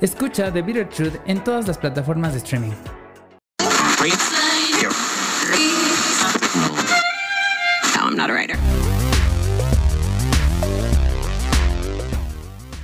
[0.00, 2.70] Escucha The Bitter Truth en todas las plataformas de streaming.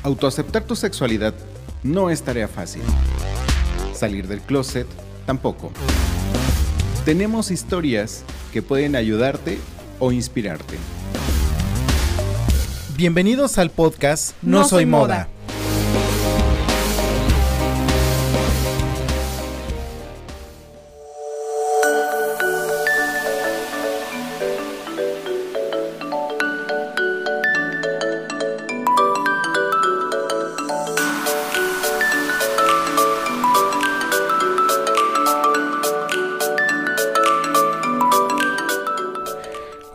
[0.03, 1.33] Autoaceptar tu sexualidad
[1.83, 2.83] no es tarea fácil.
[3.95, 4.87] Salir del closet
[5.25, 5.73] tampoco.
[7.07, 9.59] Tenemos historias que pueden ayudarte
[10.01, 10.77] o inspirarte.
[12.95, 15.29] Bienvenidos al podcast No, Soy, moda.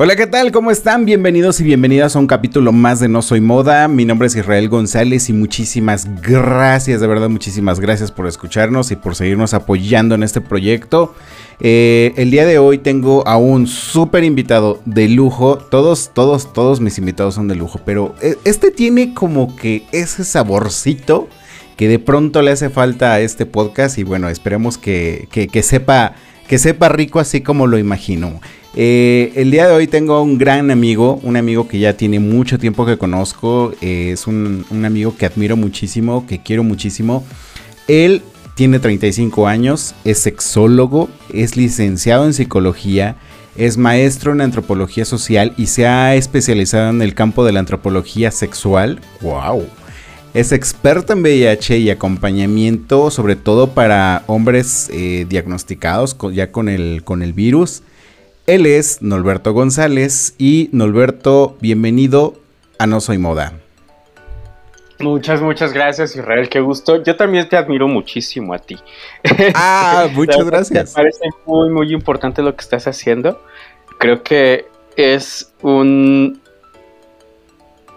[0.04, 0.52] Hola, ¿qué tal?
[0.52, 1.06] ¿Cómo están?
[1.06, 3.88] Bienvenidos y bienvenidas a un capítulo más de No Soy Moda.
[3.88, 8.96] Mi nombre es Israel González y muchísimas gracias, de verdad, muchísimas gracias por escucharnos y
[8.96, 11.14] por seguirnos apoyando en este proyecto.
[11.60, 15.60] Eh, el día de hoy tengo a un súper invitado de lujo.
[15.60, 20.24] Todos, todos, todos mis invitados son de lujo, pero eh, este tiene como que ese
[20.24, 21.30] saborcito
[21.78, 26.16] que de pronto le hace falta a este podcast y bueno, esperemos que, que sepa,
[26.48, 28.40] que sepa rico así como lo imagino.
[28.74, 32.58] Eh, el día de hoy tengo un gran amigo, un amigo que ya tiene mucho
[32.58, 37.26] tiempo que conozco, eh, es un, amigo que admiro muchísimo, que quiero muchísimo.
[37.88, 38.22] Él
[38.56, 43.18] tiene 35 años, es sexólogo, es licenciado en psicología,
[43.58, 48.32] es maestro en antropología social y se ha especializado en el campo de la antropología
[48.32, 49.02] sexual.
[49.20, 49.66] ¡Wow!
[50.34, 57.04] Es experto en VIH y acompañamiento, sobre todo para hombres eh, diagnosticados ya con el,
[57.04, 57.84] con el virus.
[58.52, 62.34] Él es Norberto González y Norberto, bienvenido
[62.80, 63.54] a No Soy Moda.
[65.00, 67.02] Muchas, muchas gracias Israel, qué gusto.
[67.02, 68.78] Yo también te admiro muchísimo a ti.
[69.56, 70.90] Ah, muchas gracias.
[70.90, 73.42] Me parece muy, muy importante lo que estás haciendo.
[74.00, 74.66] Creo que
[74.98, 76.42] es un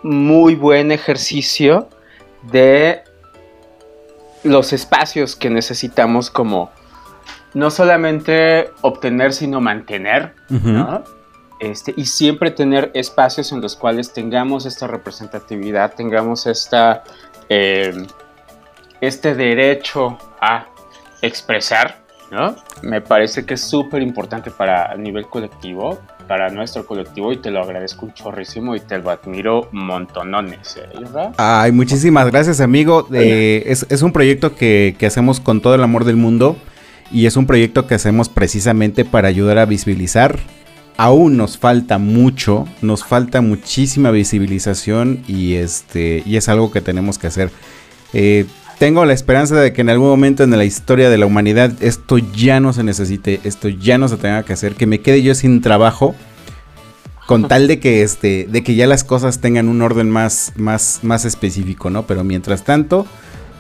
[0.05, 1.89] muy buen ejercicio
[2.53, 3.03] de
[4.45, 6.71] los espacios que necesitamos como
[7.55, 11.05] no solamente obtener, sino mantener, ¿no?
[11.61, 17.05] Este, y siempre tener espacios en los cuales tengamos esta representatividad, tengamos esta,
[17.49, 18.07] em,
[19.01, 20.67] este derecho a
[21.23, 22.57] expresar, ¿no?
[22.83, 27.53] Me parece que es súper importante para el nivel colectivo, para nuestro colectivo, y te
[27.53, 30.91] lo agradezco un chorrísimo y te lo admiro montonones, ¿eh?
[31.37, 33.07] Ay, muchísimas gracias, amigo.
[33.13, 36.57] Eh, es, es, un proyecto que, que hacemos con todo el amor del mundo
[37.15, 40.41] y es un proyecto que hacemos precisamente para ayudar a visibilizar.
[40.97, 47.19] Aún nos falta mucho, nos falta muchísima visibilización y, este, y es algo que tenemos
[47.19, 47.51] que hacer.
[48.13, 48.47] Eh,
[48.81, 52.19] tengo la esperanza de que en algún momento en la historia de la humanidad esto
[52.19, 55.37] ya no se necesite, esto ya no se tenga que hacer, que me quede yo
[55.37, 56.17] sin trabajo
[57.27, 61.01] con tal de que este de que ya las cosas tengan un orden más más
[61.03, 62.07] más específico, ¿no?
[62.07, 63.07] Pero mientras tanto,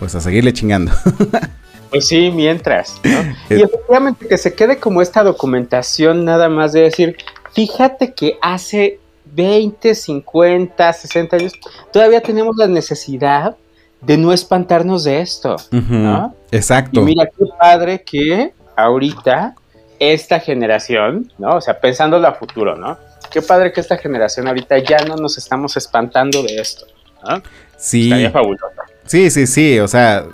[0.00, 0.92] pues a seguirle chingando.
[1.94, 3.34] Pues sí, mientras, ¿no?
[3.56, 7.16] Y efectivamente que se quede como esta documentación nada más de decir,
[7.52, 11.52] fíjate que hace 20, 50, 60 años
[11.92, 13.56] todavía tenemos la necesidad
[14.00, 16.34] de no espantarnos de esto, ¿no?
[16.50, 17.00] Exacto.
[17.00, 19.54] Y mira qué padre que ahorita
[19.98, 21.56] esta generación, ¿no?
[21.56, 22.98] O sea, pensando a futuro, ¿no?
[23.30, 26.86] Qué padre que esta generación ahorita ya no nos estamos espantando de esto,
[27.26, 27.40] ¿no?
[27.76, 28.04] Sí.
[28.04, 28.66] Estaría fabuloso.
[29.06, 30.26] Sí, sí, sí, o sea,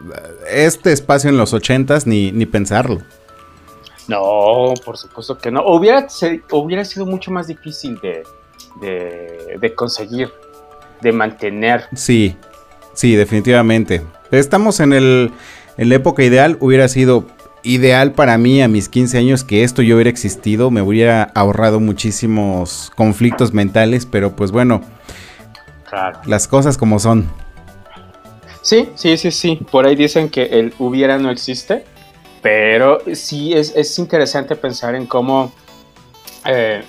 [0.49, 3.01] este espacio en los ochentas ni, ni pensarlo.
[4.09, 5.65] No, por supuesto que no.
[5.67, 6.07] Hubiera,
[6.51, 8.25] hubiera sido mucho más difícil de,
[9.61, 10.33] de, conseguir,
[11.01, 11.85] de mantener.
[11.95, 12.37] Sí,
[12.93, 14.03] sí, definitivamente.
[14.33, 15.31] Estamos en, el,
[15.77, 17.27] en la época ideal, hubiera sido
[17.63, 21.79] ideal para mí a mis 15 años que esto yo hubiera existido, me hubiera ahorrado
[21.79, 24.83] muchísimos conflictos mentales, pero pues bueno,
[26.27, 27.29] las cosas como son.
[28.63, 29.59] Sí, sí, sí, sí.
[29.71, 31.85] Por ahí dicen que el hubiera no existe,
[32.43, 35.53] pero sí es, interesante pensar en cómo,
[36.47, 36.83] eh,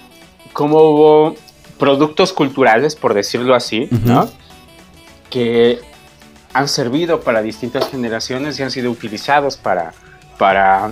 [0.54, 1.36] cómo hubo
[1.78, 4.30] productos culturales, por decirlo así, ¿no?
[5.30, 5.80] Que
[6.54, 9.94] han servido para distintas generaciones y han sido utilizados para,
[10.38, 10.92] para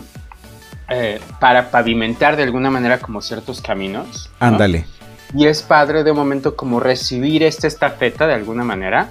[0.92, 4.32] eh, para pavimentar de alguna manera como ciertos caminos.
[4.40, 4.88] Ándale.
[5.36, 9.10] Y es padre de momento como recibir esta estafeta de alguna manera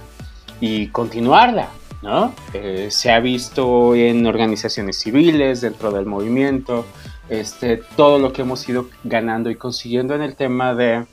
[0.59, 1.69] y continuarla,
[2.01, 2.33] ¿no?
[2.53, 6.85] Eh, se ha visto en organizaciones civiles, dentro del movimiento,
[7.29, 11.05] este, todo lo que hemos ido ganando y consiguiendo en el tema de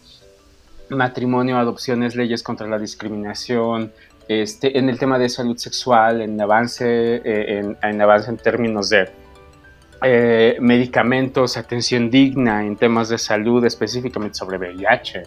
[0.88, 3.92] matrimonio, adopciones, leyes contra la discriminación,
[4.28, 6.86] este, en el tema de salud sexual, en avance,
[7.24, 9.08] eh, en, avance en términos de
[10.02, 15.24] eh, medicamentos, atención digna en temas de salud, específicamente sobre VIH.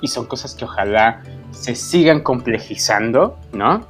[0.00, 3.86] Y son cosas que ojalá se sigan complejizando, ¿no?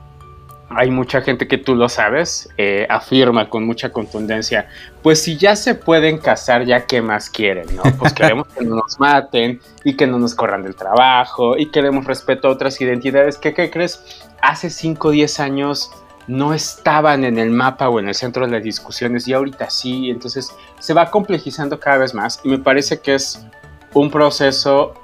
[0.70, 4.68] hay mucha gente que tú lo sabes, eh, afirma con mucha contundencia,
[5.02, 7.82] pues si ya se pueden casar, ya qué más quieren, ¿no?
[7.98, 12.04] Pues queremos que no nos maten y que no nos corran del trabajo y queremos
[12.04, 14.22] respeto a otras identidades ¿qué crees?
[14.42, 15.90] Hace 5 o 10 años
[16.28, 20.08] no estaban en el mapa o en el centro de las discusiones y ahorita sí,
[20.08, 23.44] entonces se va complejizando cada vez más y me parece que es
[23.92, 24.94] un proceso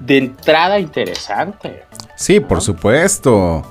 [0.00, 1.84] de entrada interesante.
[2.16, 3.62] Sí, por supuesto.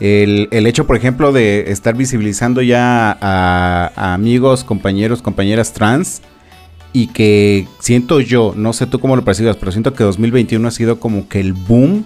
[0.00, 6.20] El, hecho, por ejemplo, de estar visibilizando ya a, amigos, compañeros, compañeras trans
[6.92, 10.70] y que siento yo, no sé tú cómo lo percibas, pero siento que 2021 ha
[10.70, 12.04] sido como que el boom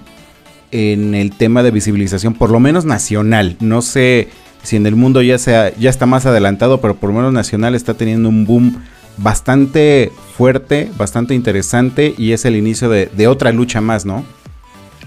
[0.71, 3.57] en el tema de visibilización, por lo menos nacional.
[3.61, 4.29] No sé
[4.63, 7.75] si en el mundo ya, sea, ya está más adelantado, pero por lo menos nacional
[7.75, 8.83] está teniendo un boom
[9.19, 14.25] bastante fuerte, bastante interesante y es el inicio de, de otra lucha más, ¿no?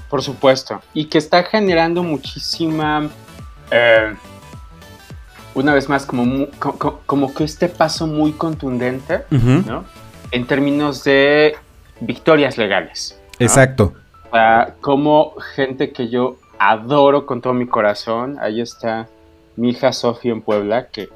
[0.09, 0.81] Por supuesto.
[0.93, 3.09] Y que está generando muchísima...
[3.71, 4.13] Eh,
[5.53, 6.47] una vez más, como,
[7.05, 9.83] como, que este paso muy contundente, ¿no?
[10.31, 11.55] En términos de
[11.99, 13.19] victorias legales.
[13.39, 13.93] Exacto.
[14.79, 19.09] como gente que yo adoro con todo mi corazón, ahí está
[19.55, 21.09] mi hija Sofía en Puebla, que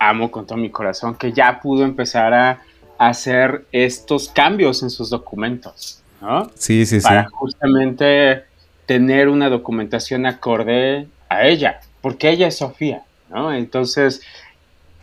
[0.00, 2.62] amo con todo mi corazón, que ya pudo empezar a
[2.98, 6.02] hacer estos cambios en sus documentos.
[6.20, 6.50] ¿no?
[6.54, 8.44] Sí, sí, Para justamente
[8.86, 13.52] tener una documentación acorde a ella, porque ella es Sofía, ¿no?
[13.54, 14.20] Entonces,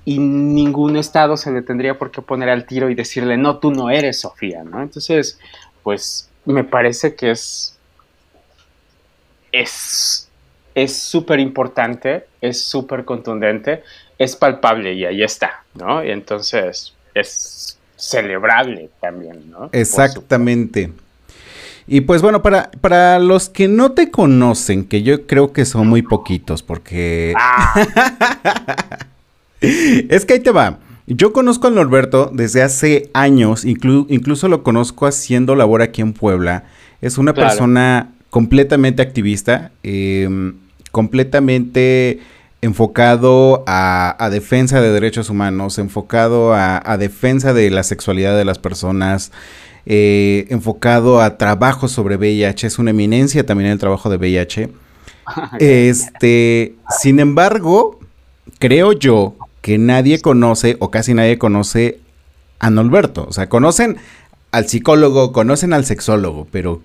[0.03, 3.71] y ningún estado se le tendría por qué poner al tiro y decirle, no, tú
[3.71, 4.81] no eres Sofía, ¿no?
[4.81, 5.39] Entonces,
[5.83, 7.77] pues me parece que es,
[9.51, 10.29] es,
[10.75, 13.83] es súper importante, es súper contundente,
[14.17, 16.03] es palpable y ahí está, ¿no?
[16.03, 19.69] Y entonces es celebrable también, ¿no?
[19.71, 20.91] Exactamente.
[21.87, 25.87] Y pues bueno, para, para los que no te conocen, que yo creo que son
[25.87, 27.33] muy poquitos, porque...
[27.37, 27.87] Ah.
[29.61, 30.79] es que ahí te va.
[31.07, 36.65] Yo conozco a Norberto desde hace años, incluso lo conozco haciendo labor aquí en Puebla.
[37.01, 40.55] Es una persona completamente activista, em,
[40.91, 42.19] completamente
[42.67, 48.59] enfocado a, defensa de derechos humanos, enfocado a, a defensa de la sexualidad de las
[48.59, 49.31] personas,
[49.85, 54.69] eh, enfocado a trabajo sobre VIH, es una eminencia también en el trabajo de VIH.
[55.59, 57.99] este, sin embargo,
[58.59, 61.99] creo yo que nadie conoce o casi nadie conoce
[62.59, 63.25] a Norberto.
[63.29, 63.97] O sea, conocen
[64.51, 66.81] al psicólogo, conocen al sexólogo, pero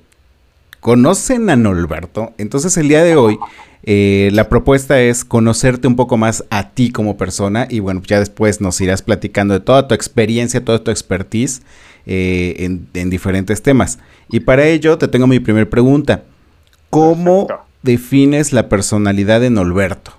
[0.82, 2.34] conocen a Norberto.
[2.38, 3.38] Entonces el día de hoy
[3.84, 8.18] eh, la propuesta es conocerte un poco más a ti como persona y bueno, ya
[8.18, 11.62] después nos irás platicando de toda tu experiencia, toda tu expertise
[12.04, 12.56] eh,
[12.94, 14.00] en, diferentes temas.
[14.28, 16.24] Y para ello te tengo mi primera pregunta.
[16.90, 17.46] ¿Cómo
[17.82, 20.12] defines la personalidad de Norberto?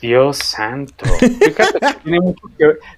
[0.00, 1.04] Dios santo.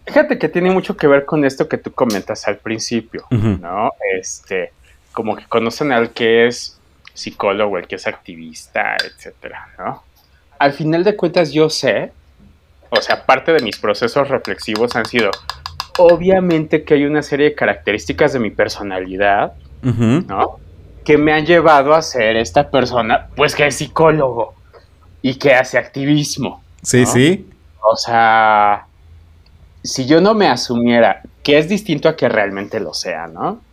[0.07, 3.91] Fíjate que, tiene mucho que ver, con esto que tú comentas al principio, ¿no?
[4.19, 4.73] Este,
[5.17, 6.79] como que conocen al que es
[7.15, 10.03] psicólogo, el que es activista, etcétera, ¿no?
[10.59, 12.13] Al final de cuentas, yo sé,
[12.91, 15.31] o sea, parte de mis procesos reflexivos han sido,
[15.97, 20.59] obviamente que hay una serie de características de mi personalidad, ¿no?
[21.03, 24.53] Que me han llevado a ser esta persona, pues que es psicólogo
[25.23, 26.63] y que hace activismo.
[26.83, 27.49] Sí, sí.
[27.81, 28.87] O sea,
[29.83, 33.65] si yo no me asumiera, que es distinto a que realmente lo sea, ¿no?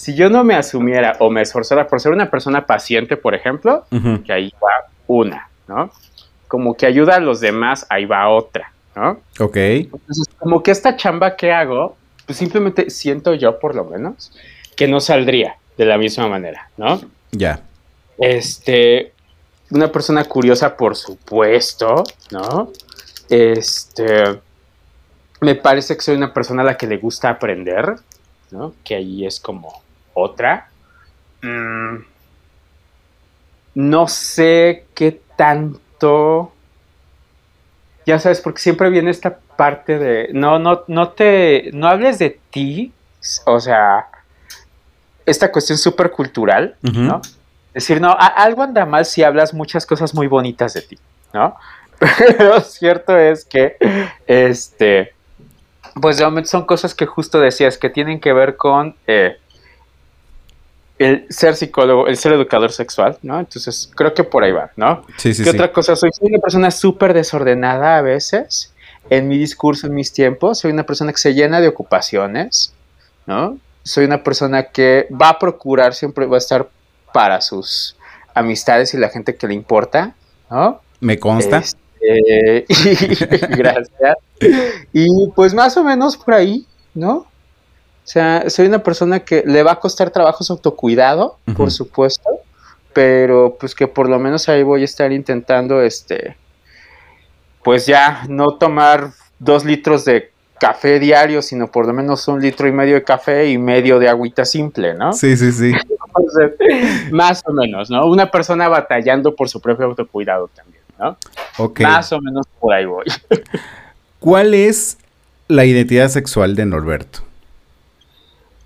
[0.00, 3.84] Si yo no me asumiera o me esforzara por ser una persona paciente, por ejemplo,
[4.24, 5.90] que ahí va una, ¿no?
[6.48, 8.72] Como que ayuda a los demás, ahí va otra.
[8.96, 9.20] ¿no?
[9.38, 9.56] Ok.
[9.56, 14.32] Entonces, como que esta chamba que hago, pues simplemente siento yo, por lo menos,
[14.74, 17.02] que no saldría de la misma manera, ¿no?
[17.32, 17.60] Ya.
[18.16, 19.12] Este,
[19.70, 22.72] una persona curiosa, por supuesto, ¿no?
[23.28, 24.40] Este,
[25.42, 27.96] me parece que soy una persona a la que le gusta aprender,
[28.50, 28.72] ¿no?
[28.82, 30.68] Que ahí es como otra.
[31.42, 31.96] Mm,
[33.74, 36.52] no sé qué tanto
[38.06, 42.38] ya sabes, porque siempre viene esta parte de, no, no, no te, no hables de
[42.50, 42.92] ti,
[43.46, 44.06] o sea,
[45.26, 47.20] esta cuestión súper cultural, ¿no?
[47.68, 50.98] Es decir, no, algo anda mal si hablas muchas cosas muy bonitas de ti,
[51.32, 51.56] ¿no?
[51.98, 53.76] Pero cierto es que,
[54.26, 55.12] este,
[56.00, 59.38] pues realmente son cosas que justo decías, que tienen que ver con eh,
[61.00, 63.40] el ser psicólogo, el ser educador sexual, ¿no?
[63.40, 65.02] Entonces, creo que por ahí va, ¿no?
[65.16, 65.96] Sí, sí, ¿Qué otra cosa?
[65.96, 68.74] Soy, soy una persona súper desordenada a veces
[69.08, 70.58] en mi discurso, en mis tiempos.
[70.58, 72.74] Soy una persona que se llena de ocupaciones,
[73.24, 73.56] ¿no?
[73.82, 76.68] Soy una persona que va a procurar, siempre va a estar
[77.14, 77.96] para sus
[78.34, 80.14] amistades y la gente que le importa,
[80.50, 80.82] ¿no?
[81.00, 81.62] Me consta.
[81.98, 82.66] Este,
[83.56, 84.18] gracias.
[84.92, 87.29] Y pues más o menos por ahí, ¿no?
[88.10, 92.28] O sea, soy una persona que le va a costar trabajo su autocuidado, por supuesto,
[92.92, 96.36] pero pues que por lo menos ahí voy a estar intentando, este,
[97.62, 102.66] pues ya no tomar dos litros de café diario, sino por lo menos un litro
[102.66, 105.12] y medio de café y medio de agüita simple, ¿no?
[105.12, 105.72] Sí, sí, sí.
[107.12, 108.06] más o menos, ¿no?
[108.06, 111.16] Una persona batallando por su propio autocuidado también, ¿no?
[111.58, 111.82] Ok.
[111.82, 113.06] Más o menos por ahí voy.
[114.18, 114.98] ¿Cuál es
[115.46, 117.29] la identidad sexual de Norberto?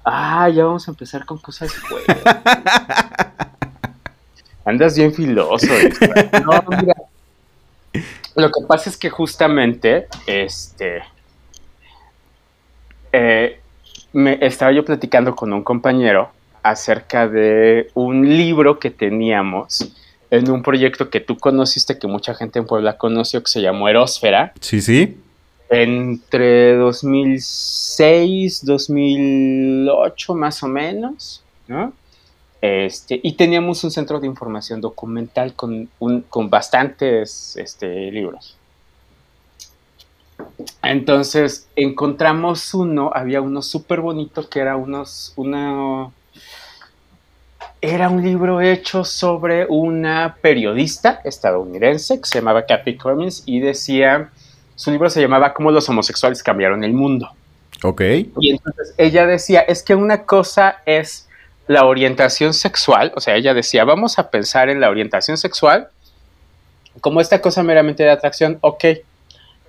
[0.04, 2.18] Ah, ya vamos a empezar con cosas buenas.
[4.64, 5.66] Andas bien filoso.
[6.44, 6.94] No, mira.
[8.34, 11.02] Lo que pasa es que justamente, este,
[13.12, 13.60] eh,
[14.12, 16.30] me estaba yo platicando con un compañero
[16.62, 19.92] acerca de un libro que teníamos
[20.30, 23.88] en un proyecto que tú conociste, que mucha gente en Puebla conoció, que se llamó
[23.88, 24.52] Erosfera.
[24.60, 25.16] Sí, sí.
[25.68, 31.92] Entre 2006, 2008 más o menos, ¿no?
[32.60, 35.88] Este, y teníamos un centro de información documental con,
[36.28, 38.56] con bastantes este, libros.
[40.82, 46.10] Entonces encontramos uno, había uno súper bonito que era unos, una,
[47.80, 54.30] era un libro hecho sobre una periodista estadounidense que se llamaba Kathy Cummins y decía,
[54.76, 57.30] su libro se llamaba Cómo los homosexuales cambiaron el mundo.
[57.82, 58.00] Ok.
[58.40, 61.28] Y entonces ella decía, es que una cosa es
[61.66, 65.88] la orientación sexual, o sea, ella decía, vamos a pensar en la orientación sexual
[67.00, 68.84] como esta cosa meramente de atracción, ok,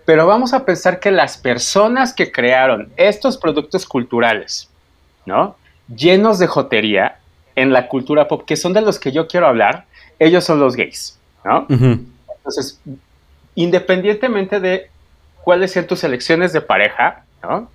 [0.06, 4.70] pero vamos a pensar que las personas que crearon estos productos culturales,
[5.26, 5.56] ¿no?
[5.94, 7.18] Llenos de jotería
[7.56, 9.86] en la cultura pop, que son de los que yo quiero hablar,
[10.20, 11.66] ellos son los gays, ¿no?
[11.70, 12.80] Entonces,
[13.56, 14.90] independientemente de
[15.46, 17.70] cuáles sean tus elecciones de pareja, ¿no?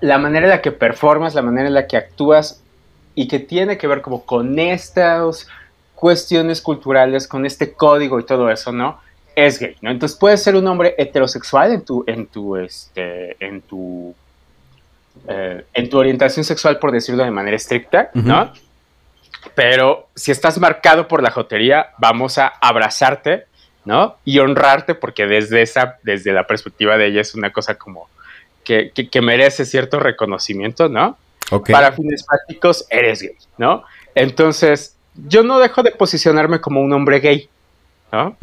[0.00, 2.62] La manera en la que performas, la manera en la que actúas
[3.14, 5.46] y que tiene que ver como con estas
[5.94, 9.00] cuestiones culturales, con este código y todo eso, ¿no?
[9.36, 9.90] Es gay, ¿no?
[9.90, 14.14] Entonces puedes ser un hombre heterosexual en tu, en tu, este, en tu,
[15.28, 18.50] eh, en tu orientación sexual, por decirlo de manera estricta, ¿no?
[19.54, 23.44] Pero si estás marcado por la jotería, vamos a abrazarte,
[23.84, 24.16] ¿no?
[24.24, 28.08] Y honrarte, porque desde esa, desde la perspectiva de ella es una cosa como
[28.64, 31.16] que, que merece cierto reconocimiento, ¿no?
[31.70, 33.82] Para fines prácticos, eres gay, ¿no?
[34.14, 34.96] Entonces,
[35.28, 37.48] yo no dejo de posicionarme como un hombre gay,
[38.12, 38.36] ¿no?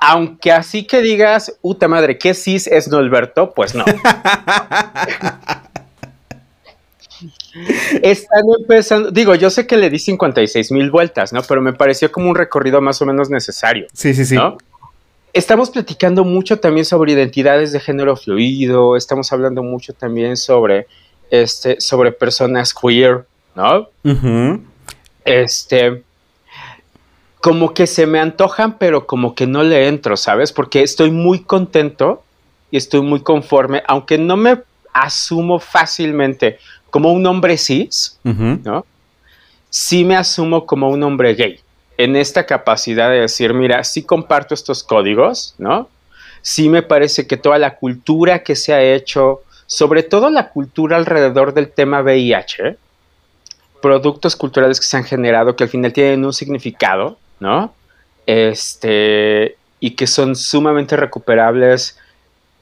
[0.00, 3.54] Aunque así que digas, puta madre, ¿qué cis es Norberto?
[3.54, 3.84] Pues no.
[8.02, 11.42] Están empezando, digo, yo sé que le di 56 mil vueltas, ¿no?
[11.42, 13.86] Pero me pareció como un recorrido más o menos necesario.
[13.92, 14.36] Sí, sí, sí.
[15.32, 20.86] Estamos platicando mucho también sobre identidades de género fluido, estamos hablando mucho también sobre
[21.30, 23.88] este, sobre personas queer, ¿no?
[25.24, 26.02] Este,
[27.40, 30.52] como que se me antojan, pero como que no le entro, ¿sabes?
[30.52, 32.22] Porque estoy muy contento
[32.70, 36.58] y estoy muy conforme, aunque no me asumo fácilmente
[36.96, 38.86] como un hombre cis, ¿no?
[39.68, 41.60] Sí me asumo como un hombre gay,
[41.98, 45.90] en esta capacidad de decir, mira, sí comparto estos códigos, ¿no?
[46.40, 50.96] Sí me parece que toda la cultura que se ha hecho sobre todo la cultura
[50.96, 52.78] alrededor del tema VIH,
[53.82, 57.74] productos culturales que se han generado que al final tienen un significado, ¿no?
[58.24, 61.98] Este, y que son sumamente recuperables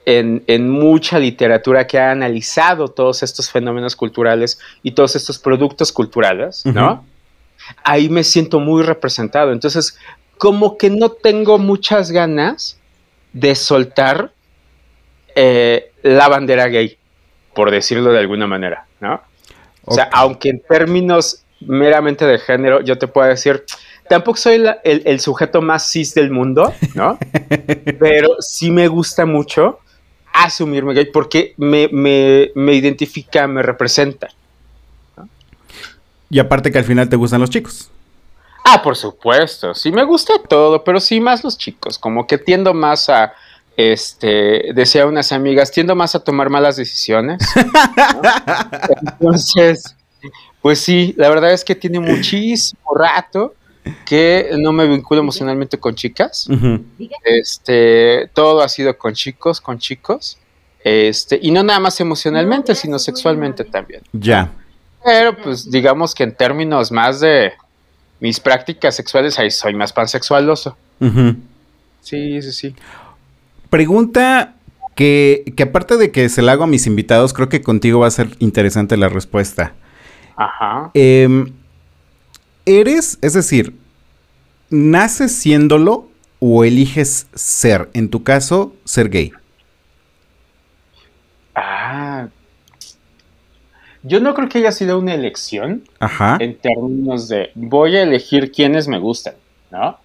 [0.07, 6.65] en, mucha literatura que ha analizado todos estos fenómenos culturales y todos estos productos culturales,
[6.67, 7.05] ¿no?
[7.83, 9.53] Ahí me siento muy representado.
[9.53, 9.99] Entonces,
[10.37, 12.79] como que no tengo muchas ganas
[13.33, 14.33] de soltar
[15.35, 16.99] eh, la bandera gay,
[17.55, 19.23] por decirlo de alguna manera, ¿no?
[19.87, 23.65] O sea, aunque en términos meramente de género, yo te puedo decir,
[24.09, 27.19] tampoco soy el, sujeto más cis del mundo, ¿no?
[27.99, 29.81] Pero sí me gusta mucho
[30.35, 34.29] asumirme gay porque me, me, me identifica, me representa.
[36.29, 37.91] Y aparte que al final te gustan los chicos.
[38.65, 42.75] Ah, por supuesto, sí me gusta todo, pero sí más los chicos, como que tiendo
[42.75, 43.35] más a,
[43.77, 47.39] este, decía unas amigas, tiendo más a tomar malas decisiones.
[49.03, 49.95] Entonces,
[50.63, 53.55] pues sí, la verdad es que tiene muchísimo rato
[54.05, 56.49] que no me vinculo emocionalmente con chicas.
[57.25, 60.39] Este, todo ha sido con chicos, con chicos.
[60.83, 64.03] Este, y no nada más emocionalmente, sino sexualmente también.
[64.13, 64.53] Ya.
[65.05, 67.53] Pero pues digamos que en términos más de
[68.21, 70.77] mis prácticas sexuales, ahí soy más pansexualoso.
[72.01, 72.75] Sí, sí, sí.
[73.69, 74.55] Pregunta
[74.95, 78.07] que, que aparte de que se la hago a mis invitados, creo que contigo va
[78.07, 79.75] a ser interesante la respuesta.
[80.37, 80.91] Ajá.
[80.95, 81.53] Em,
[82.67, 83.77] ¿Eres, es decir,
[84.71, 87.91] naces siéndolo o eliges ser?
[87.93, 89.33] En tu caso, ser gay.
[91.55, 92.29] Ah.
[94.03, 96.37] Yo no creo que haya sido una elección Ajá.
[96.41, 99.35] en términos de voy a elegir quienes me gustan,
[99.71, 99.99] ¿no?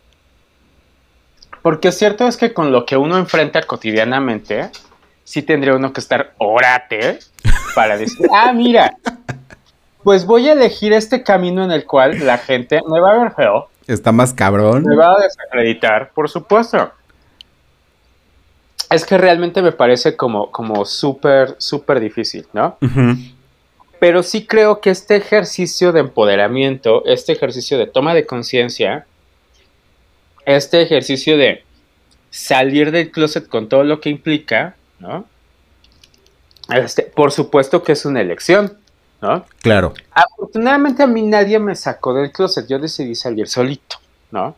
[1.62, 4.70] Porque cierto es que con lo que uno enfrenta cotidianamente,
[5.24, 7.20] sí tendría uno que estar orate
[7.76, 8.98] para decir, ah, mira,
[10.04, 13.32] pues voy a elegir este camino en el cual la gente me va a ver
[13.34, 13.70] feo.
[13.88, 14.84] Está más cabrón.
[14.84, 16.92] Me va a desacreditar, por supuesto.
[18.90, 22.78] Es que realmente me parece como, como súper, súper difícil, ¿no?
[24.00, 29.06] Pero sí creo que este ejercicio de empoderamiento, este ejercicio de toma de conciencia,
[30.46, 31.64] este ejercicio de
[32.32, 35.26] salir del closet con todo lo que implica, ¿no?
[36.70, 38.78] Este, por supuesto que es una elección,
[39.22, 39.46] ¿no?
[39.62, 39.94] Claro.
[40.12, 43.98] Afortunadamente a mí nadie me sacó del closet, yo decidí salir solito,
[44.32, 44.56] ¿no?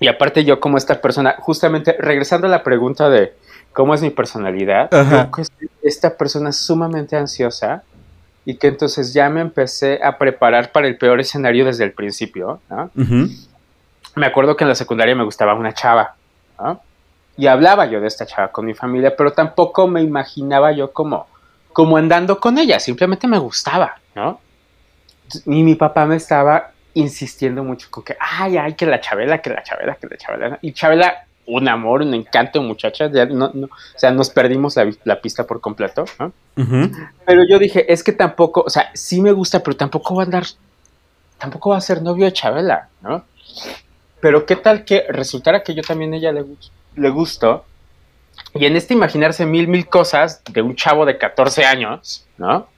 [0.00, 3.34] Y aparte yo como esta persona, justamente regresando a la pregunta de
[3.72, 5.30] cómo es mi personalidad, Ajá.
[5.36, 7.82] yo soy esta persona sumamente ansiosa
[8.44, 12.60] y que entonces ya me empecé a preparar para el peor escenario desde el principio,
[12.68, 12.90] ¿no?
[14.14, 16.14] Me acuerdo que en la secundaria me gustaba una chava,
[16.58, 16.80] ¿no?
[17.36, 21.26] Y hablaba yo de esta chava con mi familia, pero tampoco me imaginaba yo como,
[21.74, 24.40] como andando con ella, simplemente me gustaba, ¿no?
[25.44, 29.50] Y mi papá me estaba insistiendo mucho con que, ay, ay, que la Chabela, que
[29.50, 30.58] la Chabela, que la Chabela.
[30.62, 34.88] Y Chabela, un amor, un encanto, muchacha, ya no, no, o sea, nos perdimos la,
[35.02, 36.32] la pista por completo, ¿no?
[36.56, 36.92] Ujú.
[37.26, 40.26] Pero yo dije, es que tampoco, o sea, sí me gusta, pero tampoco va a
[40.26, 40.44] andar,
[41.38, 43.24] tampoco va a ser novio de Chabela, ¿no?
[44.20, 46.44] Pero qué tal que resultara que yo también a ella le,
[46.94, 47.64] le gusto.
[48.54, 52.68] Y en este imaginarse mil, mil cosas de un chavo de 14 años, ¿no?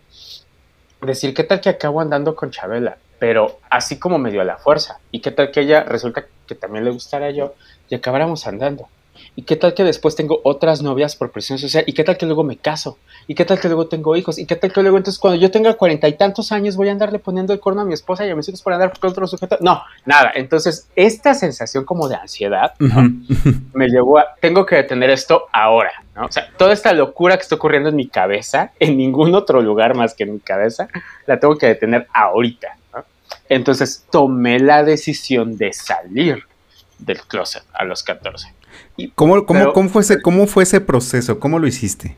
[1.03, 2.97] Decir, ¿qué tal que acabo andando con Chabela?
[3.19, 4.99] Pero así como medio a la fuerza.
[5.11, 7.55] ¿Y qué tal que ella resulta que también le gustara yo
[7.91, 8.89] y acabáramos andando?
[9.35, 11.85] ¿Y qué tal que después tengo otras novias por presión social?
[11.87, 12.99] ¿Y qué tal que luego me caso?
[13.29, 14.39] ¿Y qué tal que luego tengo hijos?
[14.39, 16.93] ¿Y qué tal que luego entonces cuando yo tenga cuarenta y tantos años voy a
[16.93, 19.27] andarle poniendo el corno a mi esposa y a mis hijos por andar con otro
[19.27, 19.59] sujeto?
[19.61, 20.31] No, nada.
[20.35, 22.75] Entonces, esta sensación como de ansiedad
[23.73, 26.27] me llevó a, tengo que detener esto ahora, ¿no?
[26.27, 29.97] O sea, toda esta locura que está ocurriendo en mi cabeza, en ningún otro lugar
[29.97, 30.89] más que en mi cabeza,
[31.27, 33.05] la tengo que detener ahorita, ¿no?
[33.49, 36.45] Entonces, tomé la decisión de salir
[36.99, 38.55] del closet a los 14.
[39.15, 41.41] ¿Cómo, cómo, Pero- cómo fue ese, ¿Cómo fue ese proceso?
[41.41, 42.17] ¿Cómo lo hiciste?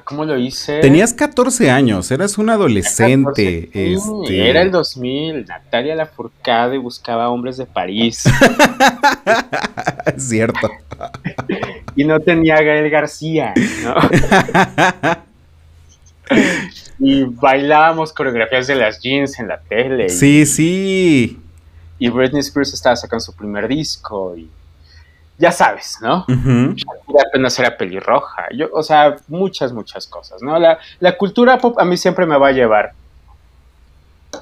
[0.00, 0.80] Ah, ¿Cómo lo hice?
[0.80, 3.66] Tenías 14 años, eras un adolescente.
[3.66, 3.70] 14.
[3.72, 4.48] Sí, este...
[4.50, 8.24] Era el 2000, Natalia Lafourcade buscaba hombres de París
[10.06, 10.70] Es cierto.
[11.96, 13.52] y no tenía a Gael García,
[13.84, 13.94] ¿no?
[16.98, 20.06] y bailábamos coreografías de las jeans en la tele.
[20.06, 21.38] y- sí, sí.
[21.98, 24.48] Y, Britney Spears estaba sacando su primer disco y
[25.40, 26.26] ya sabes, ¿no?
[26.28, 28.46] Shakira apenas era pelirroja.
[28.54, 30.58] Yo, o sea, muchas, muchas cosas, ¿no?
[30.58, 32.92] La, la cultura pop a mí siempre me va a llevar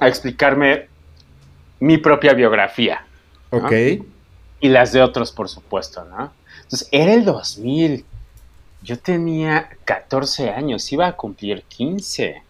[0.00, 0.88] a explicarme
[1.78, 3.06] mi propia biografía
[3.50, 3.72] Ok.
[4.60, 6.32] y las de otros, por supuesto, ¿no?
[6.64, 8.04] Entonces, era el 2000.
[8.82, 12.42] Yo tenía 14 años, iba a cumplir 15.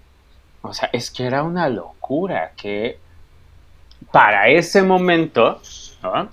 [0.62, 2.98] O sea, es que era una locura que
[4.10, 5.60] para ese momento,
[6.02, 6.30] ¿no?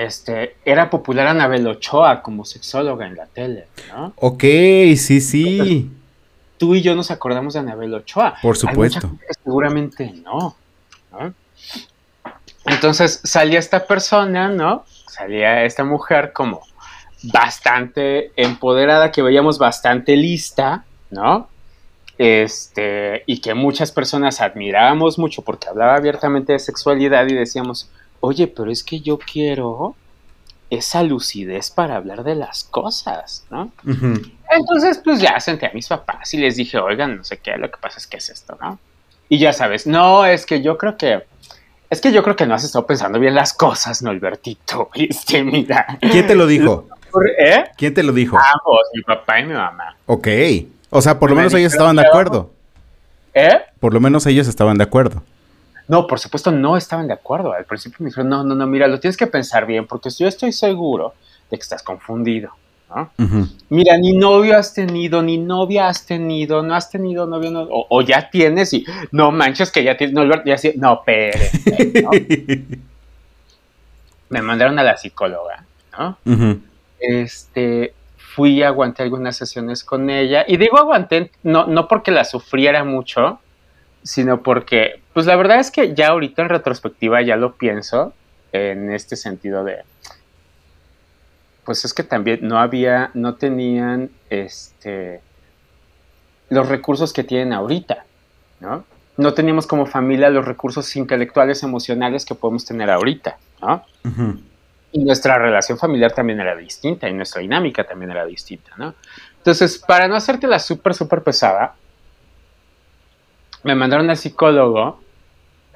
[0.00, 4.14] Este, era popular Anabel Ochoa como sexóloga en la tele, ¿no?
[4.16, 4.42] Ok,
[4.96, 5.90] sí, sí.
[6.56, 8.36] Tú y yo nos acordamos de Anabel Ochoa.
[8.40, 9.10] Por supuesto.
[9.44, 10.56] seguramente no,
[11.12, 11.34] ¿no?
[12.64, 14.84] Entonces salía esta persona, ¿no?
[15.06, 16.62] Salía esta mujer como
[17.24, 21.50] bastante empoderada, que veíamos bastante lista, ¿no?
[22.16, 28.46] Este, y que muchas personas admirábamos mucho porque hablaba abiertamente de sexualidad y decíamos, oye,
[28.46, 29.94] pero es que yo quiero
[30.70, 33.72] esa lucidez para hablar de las cosas, ¿no?
[34.50, 37.70] Entonces, pues ya senté a mis papás y les dije, oigan, no sé qué, lo
[37.70, 38.78] que pasa es que es esto, ¿no?
[39.28, 41.24] Y ya sabes, no, es que yo creo que,
[41.88, 45.42] es que yo creo que no has estado pensando bien las cosas, no, Albertito, este,
[45.44, 45.98] mira.
[46.00, 46.86] ¿Quién te lo dijo?
[47.38, 47.64] ¿Eh?
[47.76, 48.36] ¿Quién te lo dijo?
[48.36, 49.96] Ambos, mi papá y mi mamá.
[50.06, 50.28] Ok.
[50.90, 52.50] O sea, por lo menos ellos estaban de acuerdo.
[53.34, 53.60] ¿Eh?
[53.78, 55.22] Por lo menos ellos estaban de acuerdo.
[55.90, 57.52] No, por supuesto no estaban de acuerdo.
[57.52, 60.28] Al principio me dijeron, no, no, no, mira, lo tienes que pensar bien, porque yo
[60.28, 61.14] estoy seguro
[61.50, 62.52] de que estás confundido.
[62.88, 63.10] ¿no?
[63.70, 68.02] Mira, ni novio has tenido, ni novia has tenido, no has tenido novio, no, o,
[68.02, 71.36] ya tienes y no manches que ya tienes, no, ya, no, pero
[74.28, 75.64] me mandaron a la psicóloga,
[75.98, 76.16] ¿no?
[77.00, 82.84] Este, fui, aguanté algunas sesiones con ella, y digo aguanté, no, no porque la sufriera
[82.84, 83.40] mucho,
[84.02, 88.14] sino porque, pues la verdad es que ya ahorita en retrospectiva ya lo pienso
[88.52, 89.78] en este sentido de,
[91.64, 95.20] pues es que también no había, no tenían, este,
[96.48, 98.04] los recursos que tienen ahorita,
[98.60, 98.84] ¿no?
[99.16, 103.84] No teníamos como familia los recursos intelectuales, emocionales que podemos tener ahorita, ¿no?
[104.92, 108.94] Y nuestra relación familiar también era distinta y nuestra dinámica también era distinta, ¿no?
[109.36, 111.74] Entonces, para no hacerte la súper, súper pesada,
[113.62, 115.00] me mandaron al psicólogo.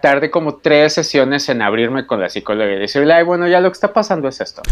[0.01, 3.70] Tardé como tres sesiones en abrirme con la psicóloga y decirle, ay, bueno, ya lo
[3.70, 4.62] que está pasando es esto.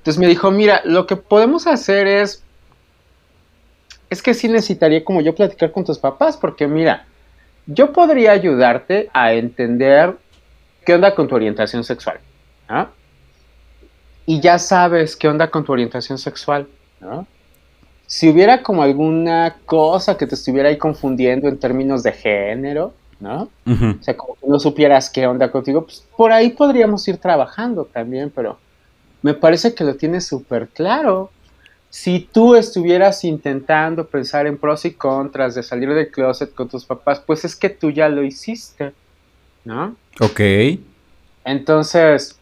[0.00, 2.42] Entonces me dijo, mira, lo que podemos hacer es,
[4.08, 7.06] es que sí necesitaría como yo platicar con tus papás, porque mira,
[7.66, 10.16] yo podría ayudarte a entender
[10.86, 12.18] qué onda con tu orientación sexual.
[14.26, 16.68] Y ya sabes qué onda con tu orientación sexual.
[17.00, 17.26] ¿no?
[18.10, 23.48] Si hubiera como alguna cosa que te estuviera ahí confundiendo en términos de género, ¿no?
[23.64, 27.84] O sea, como que no supieras qué onda contigo, pues por ahí podríamos ir trabajando
[27.84, 28.58] también, pero
[29.22, 31.30] me parece que lo tienes súper claro.
[31.88, 36.84] Si tú estuvieras intentando pensar en pros y contras de salir del closet con tus
[36.84, 38.92] papás, pues es que tú ya lo hiciste,
[39.64, 39.94] ¿no?
[40.18, 40.40] Ok.
[41.44, 42.39] Entonces,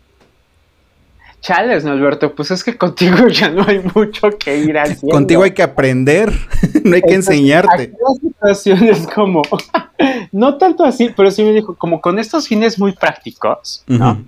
[1.41, 2.35] Chales, ¿no, Alberto?
[2.35, 5.15] Pues es que contigo ya no hay mucho que ir haciendo.
[5.15, 6.33] Contigo hay que aprender,
[6.85, 7.93] no hay que enseñarte.
[7.93, 9.43] La situación es como,
[10.33, 14.23] no tanto así, pero sí me dijo, como con estos fines muy prácticos, ¿no?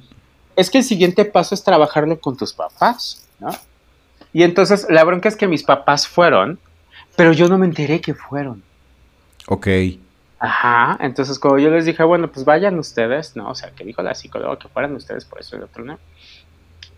[0.56, 3.50] Es que el siguiente paso es trabajarlo con tus papás, ¿no?
[4.32, 6.58] Y entonces la bronca es que mis papás fueron,
[7.16, 8.62] pero yo no me enteré que fueron.
[9.48, 9.66] Ok.
[10.38, 13.50] Ajá, entonces como yo les dije, bueno, pues vayan ustedes, ¿no?
[13.50, 15.98] O sea, que dijo la psicóloga que fueran ustedes, por eso el otro no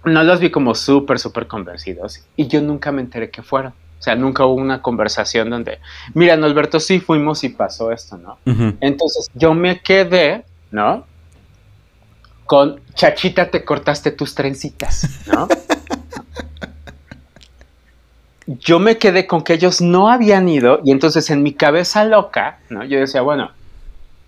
[0.05, 3.73] no los vi como súper, súper convencidos y yo nunca me enteré que fueron.
[3.73, 5.79] O sea, nunca hubo una conversación donde,
[6.15, 8.39] mira, Alberto, sí fuimos y pasó esto, ¿no?
[8.81, 11.07] Entonces yo me quedé, ¿no?
[12.47, 15.47] Con, chachita, te cortaste tus trencitas, ¿no?
[18.47, 22.59] yo me quedé con que ellos no habían ido y entonces en mi cabeza loca,
[22.71, 22.85] ¿no?
[22.85, 23.53] Yo decía, bueno,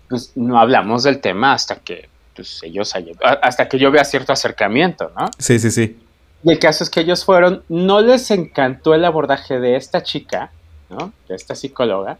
[0.07, 2.93] pues no hablamos del tema hasta que pues ellos
[3.41, 5.29] hasta que yo vea cierto acercamiento, ¿no?
[5.39, 5.97] Sí, sí, sí.
[6.43, 10.51] Y el caso es que ellos fueron, no les encantó el abordaje de esta chica,
[10.89, 11.11] ¿no?
[11.27, 12.17] De esta psicóloga,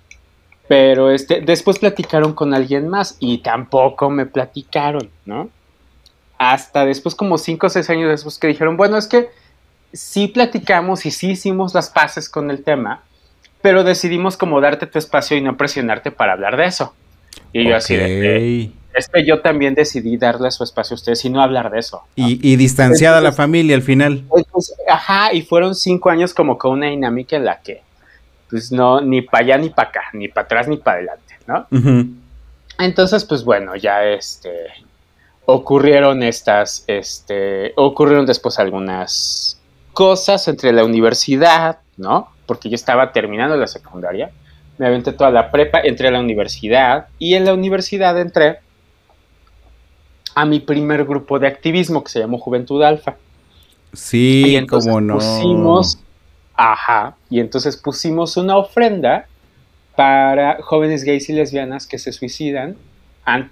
[0.67, 5.49] pero este, después platicaron con alguien más y tampoco me platicaron, ¿no?
[6.37, 9.29] Hasta después, como cinco o seis años después, que dijeron, bueno, es que
[9.93, 13.03] sí platicamos y sí hicimos las paces con el tema,
[13.61, 16.93] pero decidimos como darte tu espacio y no presionarte para hablar de eso.
[17.53, 21.29] Y yo así de, es que yo también decidí darle su espacio a ustedes y
[21.29, 22.03] no hablar de eso.
[22.15, 24.23] Y, distanciada la familia al final.
[24.29, 27.81] Pues, ajá, y fueron cinco años como con una dinámica en la que,
[28.49, 31.67] pues no, ni para allá ni para acá, ni para atrás ni para adelante, ¿no?
[32.79, 34.51] Entonces, pues bueno, ya este,
[35.45, 39.59] ocurrieron estas, este, ocurrieron después algunas
[39.91, 42.29] cosas entre la universidad, ¿no?
[42.45, 44.31] Porque yo estaba terminando la secundaria,
[44.77, 48.59] me aventé toda la prepa, entré a la universidad y en la universidad entré
[50.35, 53.15] a mi primer grupo de activismo que se llamó Juventud Alfa.
[53.93, 55.15] Sí, y entonces como no.
[55.15, 55.99] Pusimos,
[56.53, 59.27] ajá, y entonces pusimos una ofrenda
[59.95, 62.75] para jóvenes gays y lesbianas que se suicidan,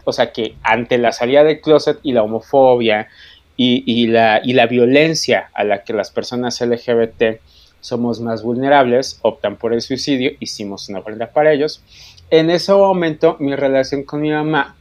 [0.03, 3.07] o sea, que ante la salida del closet y la homofobia
[3.55, 7.39] y, la, y la violencia a la que las personas LGBT
[7.79, 11.81] somos más vulnerables, optan por el suicidio, hicimos una ofrenda para ellos.
[12.29, 14.75] En ese momento mi relación con mi mamá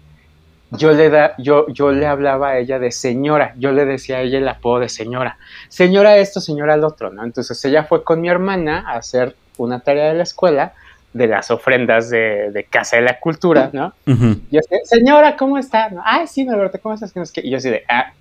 [0.78, 4.20] yo le, da, yo, yo le hablaba a ella de señora, yo le decía a
[4.22, 5.37] ella el apodo de señora,
[5.68, 7.24] señora esto, señora el otro, ¿no?
[7.24, 10.72] Entonces ella fue con mi hermana a hacer una tarea de la escuela
[11.12, 13.92] de las ofrendas de, Casa de la Cultura, ¿no?
[14.06, 14.14] Y
[14.50, 15.90] yo decía, señora, ¿cómo está?
[16.04, 17.12] Ay, sí, Norberto, ¿cómo estás?
[17.37, 18.12] Y yo así de, ah,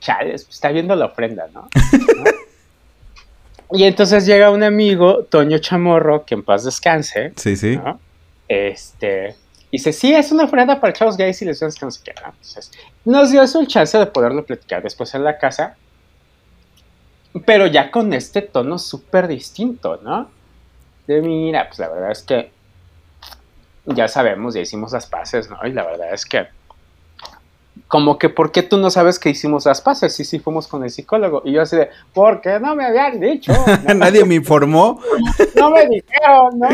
[0.00, 1.68] chales, pues, está viendo la ofrenda, ¿no?
[3.72, 7.32] y entonces llega un amigo, Toño Chamorro, que en paz descanse.
[7.36, 7.80] Sí, sí.
[8.46, 9.36] Este,
[9.74, 12.32] dice, sí, es una ofrenda para chavos gays y lesbianas que no se quedan.
[12.32, 12.70] Entonces,
[13.04, 15.76] nos dio eso el chance de poderlo platicar después en la casa,
[17.44, 20.30] pero ya con este tono súper distinto, ¿no?
[21.08, 22.52] De mira, pues la verdad es que
[23.86, 25.58] ya sabemos, ya hicimos las paces, ¿no?
[25.66, 26.46] Y la verdad es que
[27.94, 30.12] como que, ¿por qué tú no sabes que hicimos las paces?
[30.12, 31.42] Sí, sí, fuimos con el psicólogo.
[31.44, 33.52] Y yo así de, ¿por qué no me habían dicho?
[33.94, 35.00] Nadie me informó.
[35.54, 36.66] no me dijeron, ¿no?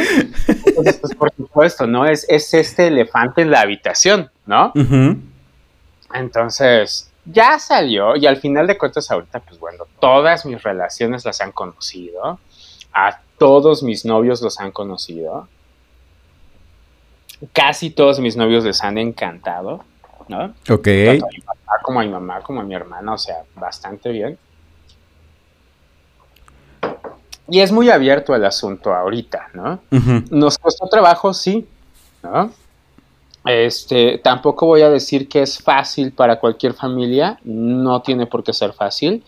[0.48, 2.06] Entonces, pues, por supuesto, ¿no?
[2.06, 4.72] Es, es este elefante en la habitación, ¿no?
[6.14, 11.42] Entonces, ya salió y al final de cuentas ahorita, pues bueno, todas mis relaciones las
[11.42, 12.40] han conocido,
[12.94, 15.48] a todos mis novios los han conocido,
[17.52, 19.84] casi todos mis novios les han encantado.
[20.28, 20.54] ¿No?
[20.68, 20.88] Ok.
[21.06, 24.10] Tanto a mi papá como a mi mamá, como a mi hermana, o sea, bastante
[24.10, 24.38] bien.
[27.48, 29.80] Y es muy abierto el asunto ahorita, ¿no?
[30.30, 31.66] Nos costó trabajo, sí,
[32.22, 32.52] ¿no?
[33.44, 38.52] Este, tampoco voy a decir que es fácil para cualquier familia, no tiene por qué
[38.52, 39.24] ser fácil.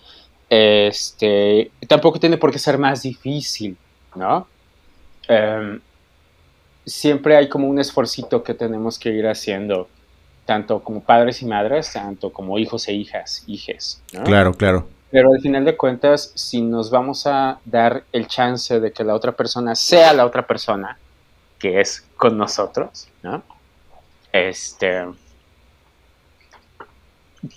[0.48, 3.76] Este, tampoco tiene por qué ser más difícil,
[4.14, 4.46] ¿no?
[5.26, 5.80] Em,
[6.84, 9.88] siempre hay como un esforcito que tenemos que ir haciendo
[10.52, 14.02] tanto como padres y madres, tanto como hijos e hijas, hijes.
[14.22, 14.86] Claro, claro.
[15.10, 19.14] Pero al final de cuentas, si nos vamos a dar el chance de que la
[19.14, 20.98] otra persona sea la otra persona,
[21.58, 23.42] que es con nosotros, ¿no?
[24.30, 25.06] Este,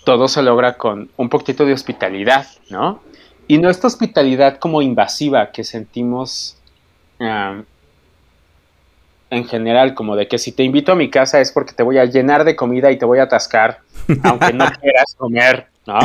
[0.06, 3.02] todo se logra con un poquito de hospitalidad, ¿no?
[3.46, 6.56] Y no esta hospitalidad como invasiva que sentimos
[9.30, 11.98] en general, como de que si te invito a mi casa es porque te voy
[11.98, 13.80] a llenar de comida y te voy a atascar,
[14.22, 15.98] aunque no quieras comer, ¿no?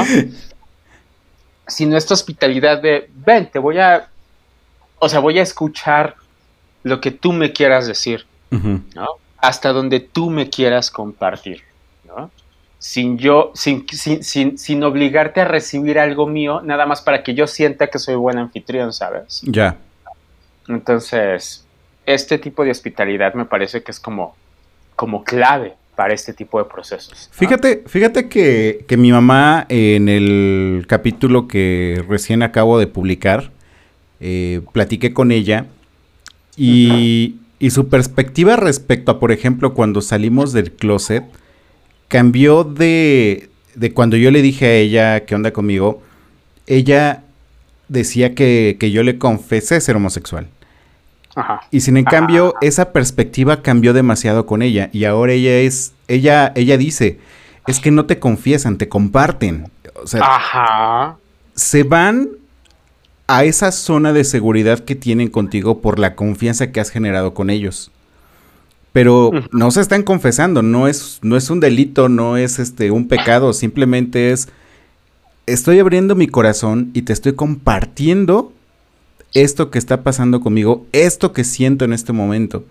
[1.67, 4.09] Sino esta hospitalidad de, ven, te voy a,
[4.99, 6.15] o sea, voy a escuchar
[6.83, 9.07] lo que tú me quieras decir, ¿no?
[9.37, 11.61] Hasta donde tú me quieras compartir,
[12.05, 12.31] ¿no?
[12.79, 17.35] Sin yo, sin, sin, sin, sin obligarte a recibir algo mío, nada más para que
[17.35, 19.41] yo sienta que soy buen anfitrión, ¿sabes?
[19.43, 19.77] Ya.
[20.67, 21.65] Entonces,
[22.13, 24.35] este tipo de hospitalidad me parece que es como,
[24.95, 27.29] como clave para este tipo de procesos.
[27.31, 33.51] Fíjate, fíjate que, mi mamá en el capítulo que recién acabo de publicar,
[34.19, 35.65] eh, platiqué con ella
[36.55, 41.23] y, y, su perspectiva respecto a, por ejemplo, cuando salimos del closet,
[42.07, 46.01] cambió de, de cuando yo le dije a ella qué onda conmigo,
[46.67, 47.23] ella
[47.89, 50.47] decía que, que yo le confesé ser homosexual.
[51.71, 54.89] Y sin en cambio, esa perspectiva cambió demasiado con ella.
[54.91, 57.19] Y ahora ella es, ella, ella dice,
[57.67, 59.71] es que no te confiesan, te comparten.
[60.01, 61.17] O sea,
[61.55, 62.29] se van
[63.27, 67.49] a esa zona de seguridad que tienen contigo por la confianza que has generado con
[67.49, 67.91] ellos.
[68.91, 73.07] Pero no se están confesando, no es, no es un delito, no es este un
[73.07, 74.49] pecado, simplemente es
[75.45, 78.53] estoy abriendo mi corazón y te estoy compartiendo
[79.33, 82.63] esto que está pasando conmigo, esto que siento en este momento.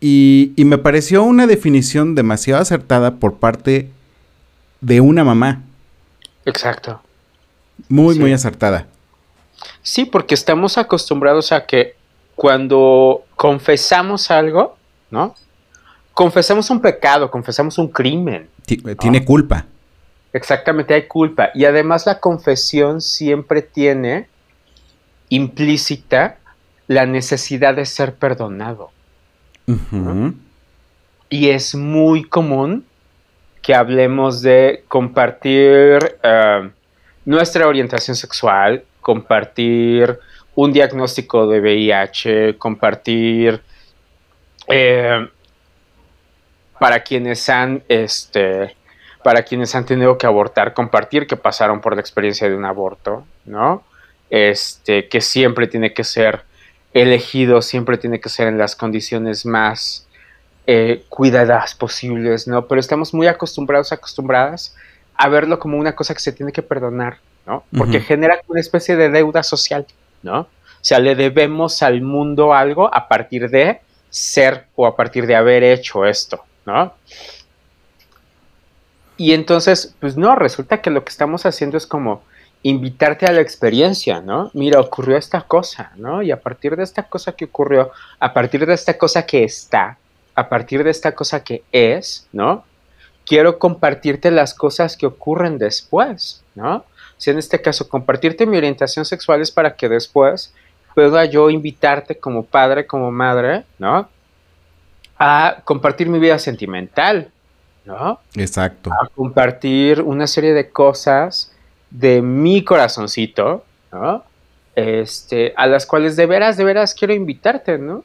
[0.00, 3.90] Y, me pareció una definición demasiado acertada por parte
[4.80, 5.62] de una mamá.
[6.46, 7.02] Exacto.
[7.88, 8.86] Muy, muy acertada.
[9.82, 11.96] Sí, porque estamos acostumbrados a que
[12.34, 14.76] cuando confesamos algo,
[15.10, 15.34] ¿no?
[16.14, 18.48] Confesamos un pecado, confesamos un crimen.
[18.98, 19.66] Tiene culpa.
[20.32, 21.50] Exactamente, hay culpa.
[21.54, 24.28] Y además la confesión siempre tiene
[25.30, 26.36] implícita
[26.86, 28.90] la necesidad de ser perdonado.
[31.30, 32.84] Y es muy común
[33.62, 36.70] que hablemos de compartir eh,
[37.24, 40.18] nuestra orientación sexual, compartir
[40.56, 43.62] un diagnóstico de VIH, compartir
[44.66, 45.28] eh,
[46.78, 48.74] para quienes han este
[49.22, 53.26] para quienes han tenido que abortar, compartir que pasaron por la experiencia de un aborto,
[53.44, 53.84] ¿no?
[54.30, 56.44] Este, que siempre tiene que ser
[56.94, 60.06] elegido, siempre tiene que ser en las condiciones más
[60.66, 62.66] eh, cuidadas posibles, ¿no?
[62.66, 64.74] Pero estamos muy acostumbrados, acostumbradas
[65.16, 67.64] a verlo como una cosa que se tiene que perdonar, ¿no?
[67.76, 69.86] Porque genera una especie de deuda social,
[70.22, 70.40] ¿no?
[70.40, 75.36] O sea, le debemos al mundo algo a partir de ser o a partir de
[75.36, 76.94] haber hecho esto, ¿no?
[79.16, 82.22] Y entonces, pues no, resulta que lo que estamos haciendo es como
[82.62, 84.50] invitarte a la experiencia, ¿no?
[84.54, 86.22] Mira, ocurrió esta cosa, ¿no?
[86.22, 89.98] Y a partir de esta cosa que ocurrió, a partir de esta cosa que está,
[90.34, 92.64] a partir de esta cosa que es, ¿no?
[93.30, 96.84] quiero compartirte las cosas que ocurren después, ¿no?
[97.16, 100.52] Si en este caso compartirte mi orientación sexual es para que después
[100.96, 104.08] pueda yo invitarte como padre, como madre, ¿no?
[105.16, 107.30] A compartir mi vida sentimental,
[107.84, 108.18] ¿no?
[108.34, 108.90] Exacto.
[108.92, 111.52] A compartir una serie de cosas
[111.90, 114.24] de mi corazoncito, ¿no?
[114.76, 118.04] Este, a las cuales de veras, de veras quiero invitarte, ¿no?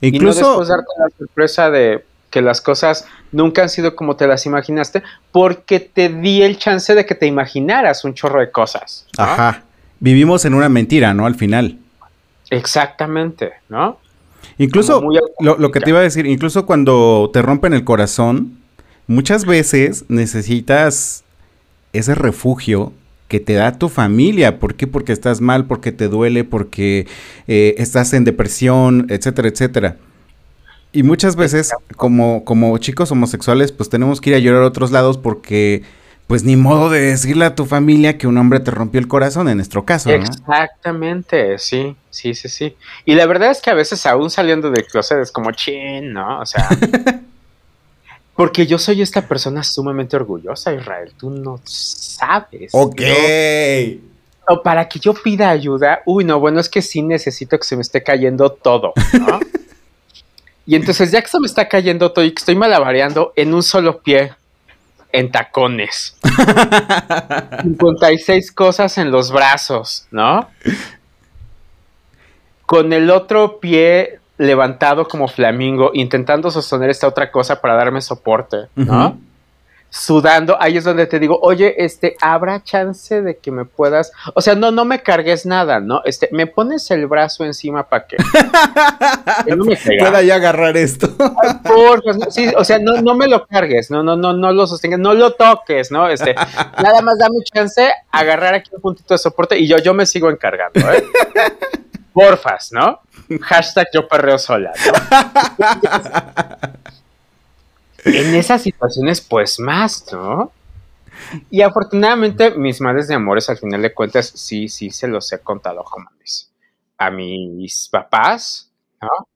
[0.00, 0.40] Incluso.
[0.40, 4.26] Y no después darte la sorpresa de que las cosas nunca han sido como te
[4.26, 9.06] las imaginaste, porque te di el chance de que te imaginaras un chorro de cosas.
[9.16, 9.62] Ajá.
[10.00, 11.26] Vivimos en una mentira, ¿no?
[11.26, 11.78] Al final.
[12.50, 13.98] Exactamente, ¿no?
[14.58, 15.02] Incluso,
[15.40, 18.58] lo, lo, que te iba a decir, incluso cuando te rompen el corazón,
[19.06, 21.24] muchas veces necesitas
[21.92, 22.92] ese refugio
[23.28, 24.58] que te da tu familia.
[24.58, 24.86] ¿Por qué?
[24.86, 27.06] Porque estás mal, porque te duele, porque
[27.46, 29.96] eh, estás en depresión, etcétera, etcétera.
[30.92, 34.90] Y muchas veces, como, como chicos homosexuales, pues tenemos que ir a llorar a otros
[34.90, 35.82] lados porque,
[36.26, 39.48] pues ni modo de decirle a tu familia que un hombre te rompió el corazón,
[39.50, 40.14] en nuestro caso, ¿no?
[40.14, 42.76] Exactamente, sí, sí, sí, sí.
[43.04, 46.40] Y la verdad es que a veces aún saliendo del closet es como chin, ¿no?
[46.40, 46.66] O sea...
[48.38, 51.12] porque yo soy esta persona sumamente orgullosa, Israel.
[51.18, 52.70] Tú no sabes.
[52.70, 53.02] Ok.
[54.46, 57.74] O para que yo pida ayuda, uy, no, bueno, es que sí necesito que se
[57.74, 59.40] me esté cayendo todo, ¿no?
[60.66, 63.62] Y entonces ya que se me está cayendo todo y que estoy malabareando en un
[63.64, 64.34] solo pie,
[65.10, 66.14] en tacones.
[67.62, 70.48] 56 cosas en los brazos, ¿no?
[72.66, 78.68] Con el otro pie levantado como flamingo, intentando sostener esta otra cosa para darme soporte,
[78.74, 79.18] ¿no?
[79.90, 84.40] sudando, ahí es donde te digo, oye, este, ¿habrá chance de que me puedas, o
[84.42, 86.02] sea, no, no me cargues nada, ¿no?
[86.04, 88.16] Este, me pones el brazo encima para que,
[89.56, 91.08] no me pueda ya agarrar esto.
[92.30, 95.14] sí, o sea, no, no me lo cargues, no, no, no, no lo sostengas, no
[95.14, 96.08] lo toques, ¿no?
[96.08, 96.34] Este,
[96.82, 100.30] nada más dame chance, agarrar aquí un puntito de soporte y yo, yo me sigo
[100.30, 101.04] encargando, ¿eh?
[102.12, 103.00] Porfas, ¿no?
[103.42, 104.92] Hashtag yo perreo sola, ¿no?
[108.04, 110.52] en esas situaciones, pues más, ¿no?
[111.50, 115.40] Y afortunadamente, mis madres de amores, al final de cuentas, sí, sí se los he
[115.40, 116.08] contado como
[116.98, 119.28] a mis papás, ¿no?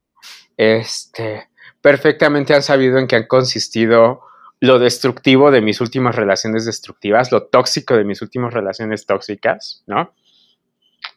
[0.56, 1.48] Este,
[1.80, 4.22] perfectamente han sabido en qué han consistido
[4.60, 10.14] lo destructivo de mis últimas relaciones destructivas, lo tóxico de mis últimas relaciones tóxicas, ¿no?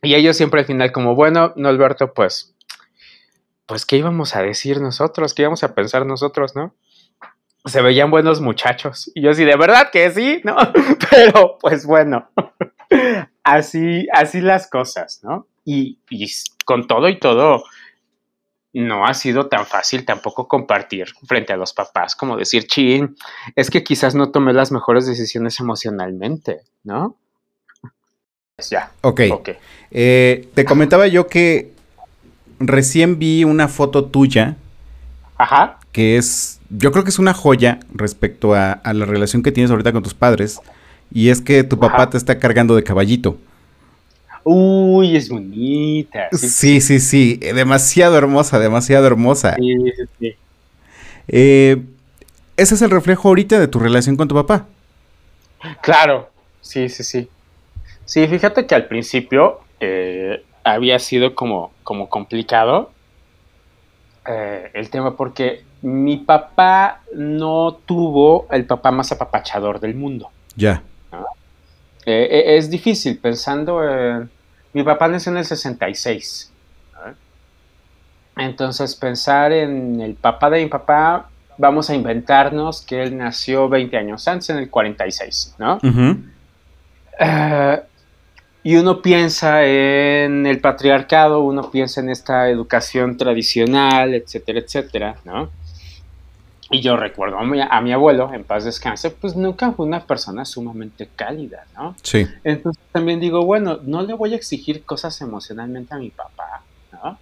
[0.02, 2.55] Y ellos siempre al final como, bueno, no, Alberto, pues,
[3.66, 5.34] pues, ¿qué íbamos a decir nosotros?
[5.34, 6.74] ¿Qué íbamos a pensar nosotros, no?
[7.66, 9.12] se veían buenos muchachos.
[9.16, 10.56] Y yo sí, de verdad que sí, ¿no?
[11.10, 12.30] Pero pues bueno,
[13.44, 15.48] así, así las cosas, ¿no?
[15.66, 16.00] Y,
[16.64, 17.64] con todo y todo,
[18.74, 23.16] no ha sido tan fácil tampoco compartir frente a los papás, como decir, chin,
[23.56, 27.18] es que quizás no tomé las mejores decisiones emocionalmente, ¿no?
[28.56, 28.92] Pues ya.
[29.02, 29.22] Ok.
[29.32, 29.58] okay.
[29.90, 31.74] Eh, te comentaba yo que
[32.60, 34.58] recién vi una foto tuya.
[35.38, 35.80] Ajá.
[35.92, 39.92] Que es yo creo que es una joya respecto a, la relación que tienes ahorita
[39.92, 40.60] con tus padres.
[41.12, 43.38] Y es que tu papá te está cargando de caballito.
[44.44, 46.28] Uy, es bonita.
[46.32, 47.38] Sí, sí, sí.
[47.38, 49.56] Demasiado hermosa, demasiado hermosa.
[49.56, 50.36] Sí, sí, sí.
[51.28, 51.84] Eh,
[52.58, 54.68] ese es el reflejo ahorita de tu relación con tu papá.
[55.82, 56.30] Claro,
[56.62, 57.30] sí, sí, sí.
[58.06, 62.92] Sí, fíjate que al principio eh, había sido como, como complicado
[64.28, 70.32] eh, el tema porque mi papá no tuvo el papá más apapachador del mundo.
[70.56, 70.82] Ya.
[72.06, 74.30] Eh, eh, es difícil pensando en...
[74.74, 76.52] Mi papá nació en el 66.
[78.36, 83.96] Entonces pensar en el papá de mi papá, vamos a inventarnos que él nació 20
[83.96, 85.80] años antes, en el 46, ¿no?
[88.66, 95.52] Y uno piensa en el patriarcado, uno piensa en esta educación tradicional, etcétera, etcétera, ¿no?
[96.72, 100.00] Y yo recuerdo a mi, a mi, abuelo, en paz descanse, pues nunca fue una
[100.00, 101.96] persona sumamente cálida, ¿no?
[102.02, 102.28] Sí.
[102.44, 107.20] Entonces también digo, bueno, no le voy a exigir cosas emocionalmente a mi papá, ¿no?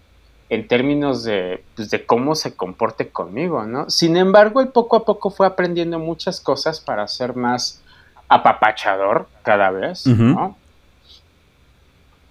[0.48, 3.90] En términos de, pues, de cómo se comporte conmigo, ¿no?
[3.90, 7.82] Sin embargo, él poco a poco fue aprendiendo muchas cosas para ser más
[8.30, 10.56] apapachador cada vez, ¿no?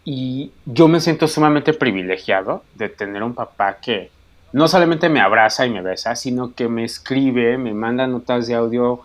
[0.04, 4.10] Y yo me siento sumamente privilegiado de tener un papá que
[4.52, 8.54] no solamente me abraza y me besa, sino que me escribe, me manda notas de
[8.54, 9.00] audio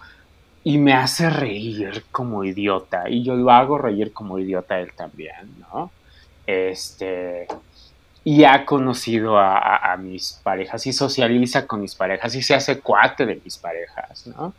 [0.63, 3.09] y me hace reír como idiota.
[3.09, 5.91] Y yo lo hago reír como idiota él también, ¿no?
[6.45, 7.47] Este.
[8.25, 13.25] Y ha conocido a, mis parejas y socializa con mis parejas y se hace cuate
[13.25, 14.53] de mis parejas, ¿no?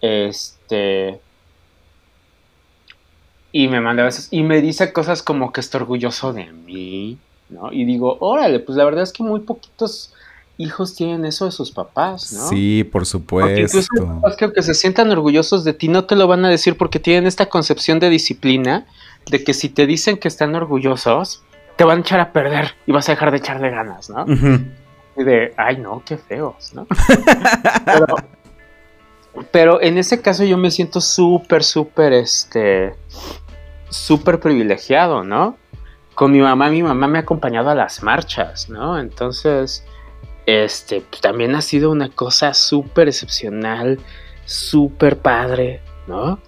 [0.00, 1.20] Este.
[3.52, 4.28] Y me manda a veces.
[4.30, 7.18] Y me dice cosas como que está orgulloso de mí.
[7.50, 7.72] ¿no?
[7.72, 10.12] Y digo, órale, pues la verdad es que muy poquitos
[10.56, 12.48] hijos tienen eso de sus papás, ¿no?
[12.48, 13.60] Sí, por supuesto.
[13.60, 16.48] incluso los papás que aunque se sientan orgullosos de ti, no te lo van a
[16.48, 18.86] decir porque tienen esta concepción de disciplina
[19.30, 21.42] de que si te dicen que están orgullosos,
[21.76, 24.26] te van a echar a perder y vas a dejar de echarle ganas, ¿no?
[25.16, 26.86] Y de, ay, no, qué feos, ¿no?
[27.84, 28.06] pero,
[29.50, 32.94] pero en ese caso yo me siento súper, súper, este,
[33.90, 35.58] súper privilegiado, ¿no?
[36.14, 38.98] Con mi mamá, mi mamá me ha acompañado a las marchas, ¿no?
[38.98, 39.84] Entonces,
[40.46, 43.98] este, también ha sido una cosa súper excepcional,
[44.44, 46.38] súper padre, ¿no?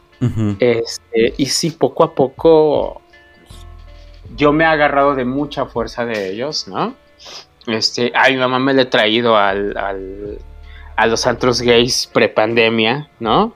[0.61, 3.03] Este, y sí, poco a poco
[4.37, 6.95] yo me he agarrado de mucha fuerza de ellos, ¿no?
[7.67, 9.77] Este, a mi mamá me le he traído al,
[10.97, 13.55] a los antros gays prepandemia, ¿no?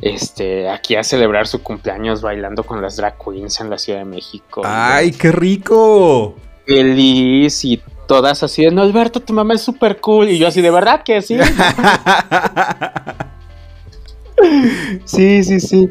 [0.00, 4.04] Este, aquí a celebrar su cumpleaños bailando con las drag queens en la Ciudad de
[4.04, 4.62] México.
[4.64, 6.34] ¡Ay, qué rico!
[6.66, 10.28] Feliz y todas así de, no, Alberto, tu mamá es súper cool.
[10.28, 11.38] Y yo así, ¿de verdad que sí?
[15.04, 15.90] sí, sí, sí.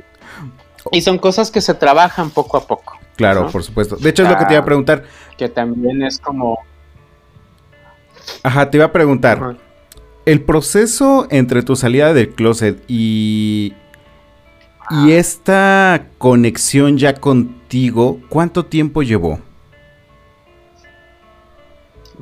[0.92, 3.00] Y son cosas que se trabajan poco a poco.
[3.16, 3.96] Claro, por supuesto.
[3.96, 5.04] De hecho, es lo que te iba a preguntar.
[5.38, 6.60] Que también es como...
[8.42, 9.58] Ajá, te iba a preguntar.
[10.26, 13.74] El proceso entre tu salida del closet y,
[14.94, 19.40] y esta conexión ya contigo, ¿cuánto tiempo llevó?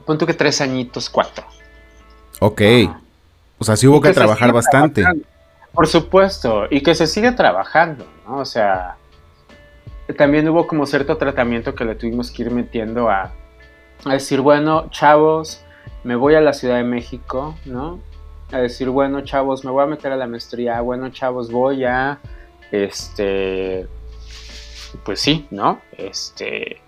[0.05, 1.45] punto que tres añitos, cuatro.
[2.39, 2.61] Ok.
[3.59, 5.05] O sea, sí hubo que, trabajar bastante.
[5.73, 8.39] Por supuesto, y que se sigue trabajando, ¿no?
[8.39, 8.97] O sea,
[10.17, 13.31] también hubo como cierto tratamiento que le tuvimos que ir metiendo a,
[14.03, 15.63] a decir, bueno, chavos,
[16.03, 17.99] me voy a la Ciudad de México, ¿no?
[18.51, 22.19] A decir, bueno, chavos, me voy a meter a la maestría, bueno, chavos, voy a,
[22.71, 23.87] este,
[25.03, 25.81] pues sí, ¿no?
[25.97, 26.81] Este,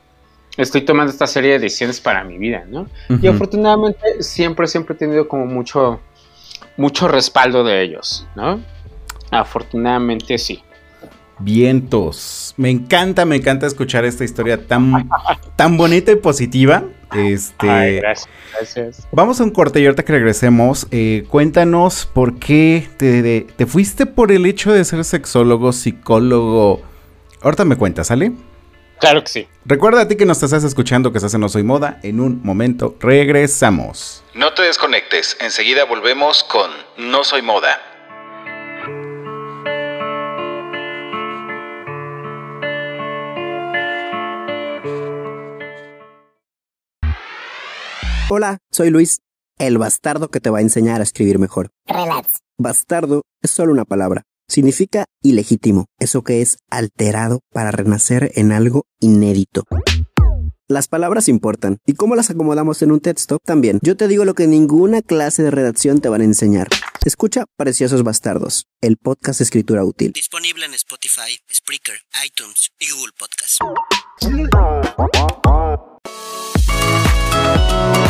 [0.57, 2.87] estoy tomando esta serie de decisiones para mi vida, ¿no?
[3.21, 5.99] Y afortunadamente siempre, siempre he tenido como mucho,
[6.77, 8.61] mucho respaldo de ellos, ¿no?
[9.31, 10.63] Afortunadamente sí.
[11.43, 12.53] Vientos.
[12.57, 15.09] Me encanta, me encanta escuchar esta historia tan,
[15.55, 16.83] tan bonita y positiva.
[17.13, 17.67] Este,
[17.97, 19.07] gracias, gracias.
[19.11, 24.05] Vamos a un corte y ahorita que regresemos, eh, cuéntanos por qué te, te fuiste
[24.05, 26.81] por el hecho de ser sexólogo, psicólogo.
[27.41, 28.31] Ahorita me cuentas, ¿sale?
[28.99, 29.47] Claro que sí.
[29.65, 31.99] Recuerda a ti que nos estás escuchando que estás en No Soy Moda.
[32.03, 34.23] En un momento regresamos.
[34.33, 35.35] No te desconectes.
[35.41, 37.92] Enseguida volvemos con No Soy Moda.
[48.35, 49.19] Hola, soy Luis,
[49.59, 51.69] el bastardo que te va a enseñar a escribir mejor.
[51.85, 52.39] Relax.
[52.57, 58.87] Bastardo es solo una palabra Significa ilegítimo, eso que es alterado para renacer en algo
[58.99, 59.65] inédito.
[60.67, 63.77] Las palabras importan, y cómo las acomodamos en un texto también.
[63.83, 66.69] Yo te digo lo que ninguna clase de redacción te van a enseñar.
[67.05, 70.11] Escucha Preciosos Bastardos, el podcast de escritura útil.
[70.11, 73.61] Disponible en Spotify, Spreaker, iTunes y Google Podcast.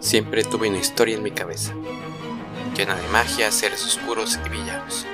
[0.00, 1.74] Siempre tuve una historia en mi cabeza
[2.80, 5.04] llena de magia, seres oscuros y villanos.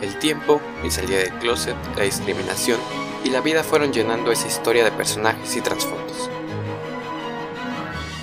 [0.00, 2.78] El tiempo, mi salida del closet, la discriminación
[3.24, 6.30] y la vida fueron llenando esa historia de personajes y trasfondos.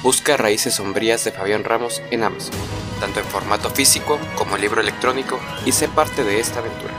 [0.02, 2.56] Busca Raíces Sombrías de Fabián Ramos en Amazon,
[3.02, 6.94] tanto en formato físico como libro electrónico, y sé parte de esta aventura.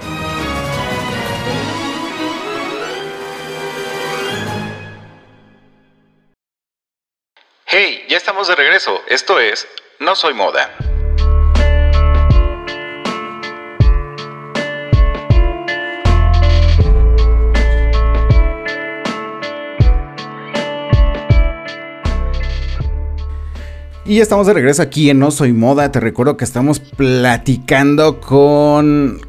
[7.69, 9.01] Hey, ya estamos de regreso.
[9.09, 9.67] Esto es
[9.99, 10.71] No Soy Moda.
[24.05, 25.91] Y estamos de regreso aquí en No Soy Moda.
[25.91, 29.23] Te recuerdo que estamos platicando con.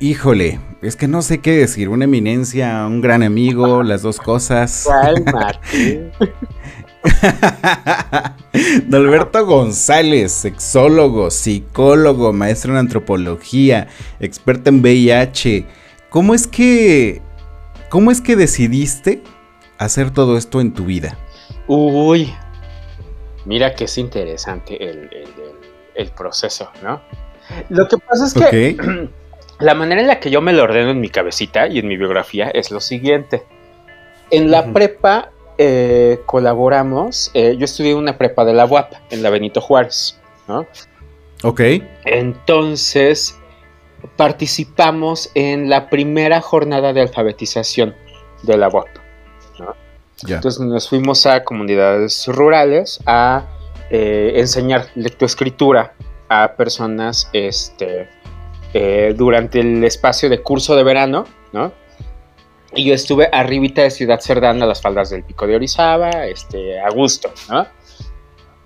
[0.00, 1.88] Híjole, es que no sé qué decir.
[1.88, 4.88] Una eminencia, un gran amigo, las dos cosas.
[8.92, 13.88] Alberto González, sexólogo, psicólogo, maestro en antropología,
[14.20, 15.66] experto en VIH.
[16.10, 17.20] ¿Cómo es que
[17.88, 19.22] cómo es que decidiste
[19.78, 21.16] hacer todo esto en tu vida?
[21.66, 22.32] Uy,
[23.44, 27.00] mira que es interesante el, proceso, ¿no?
[27.68, 28.76] Lo que pasa es que
[29.60, 31.96] la manera en la que yo me lo ordeno en mi cabecita y en mi
[31.96, 33.44] biografía es lo siguiente.
[34.30, 39.30] En la prepa eh, colaboramos, eh, yo estudié una prepa de la UAP, en la
[39.30, 40.66] Benito Juárez, ¿no?
[41.42, 41.60] Ok.
[42.04, 43.38] Entonces,
[44.16, 47.94] participamos en la primera jornada de alfabetización
[48.42, 48.88] de la UAP,
[49.58, 49.74] ¿no?
[50.28, 53.46] Entonces nos fuimos a comunidades rurales a
[53.90, 55.94] eh, enseñar lectoescritura
[56.28, 58.08] a personas este,
[59.14, 61.72] durante el espacio de curso de verano, ¿no?
[62.74, 66.80] Y yo estuve arribita de Ciudad Cerdán a las faldas del Pico de Orizaba, este,
[66.80, 67.66] a gusto, ¿no?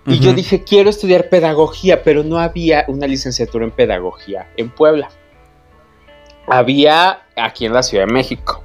[0.07, 5.11] Y yo dije, quiero estudiar pedagogía, pero no había una licenciatura en pedagogía en Puebla.
[6.49, 8.65] Había aquí en la Ciudad de México.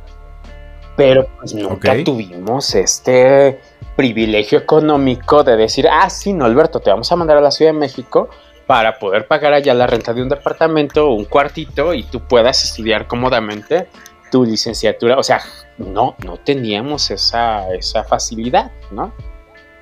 [0.96, 3.60] Pero pues nunca tuvimos este
[3.98, 7.74] privilegio económico de decir, ah, sí, no, Alberto, te vamos a mandar a la Ciudad
[7.74, 8.30] de México
[8.66, 12.64] para poder pagar allá la renta de un departamento o un cuartito y tú puedas
[12.64, 13.88] estudiar cómodamente
[14.32, 15.18] tu licenciatura.
[15.18, 15.42] O sea,
[15.78, 19.14] no, no teníamos esa, esa facilidad, ¿no?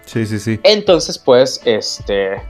[0.06, 0.60] Sí, sí, sí.
[0.64, 2.42] Entonces, pues, este,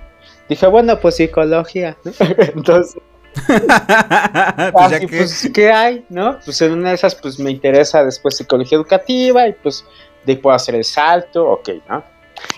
[0.49, 3.01] dije, bueno, pues psicología, Entonces,
[4.73, 6.05] pues, pues, ¿qué hay?
[6.09, 6.39] ¿No?
[6.43, 9.85] Pues en una de esas, pues me interesa después psicología educativa y pues
[10.23, 12.03] de ahí puedo hacer el salto, ok, ¿no?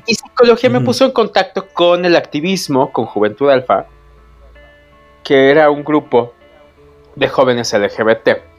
[0.05, 3.85] Y psicología me puso en contacto con el activismo, con Juventud Alfa,
[5.23, 6.33] que era un grupo
[7.15, 8.54] de jóvenes LGBT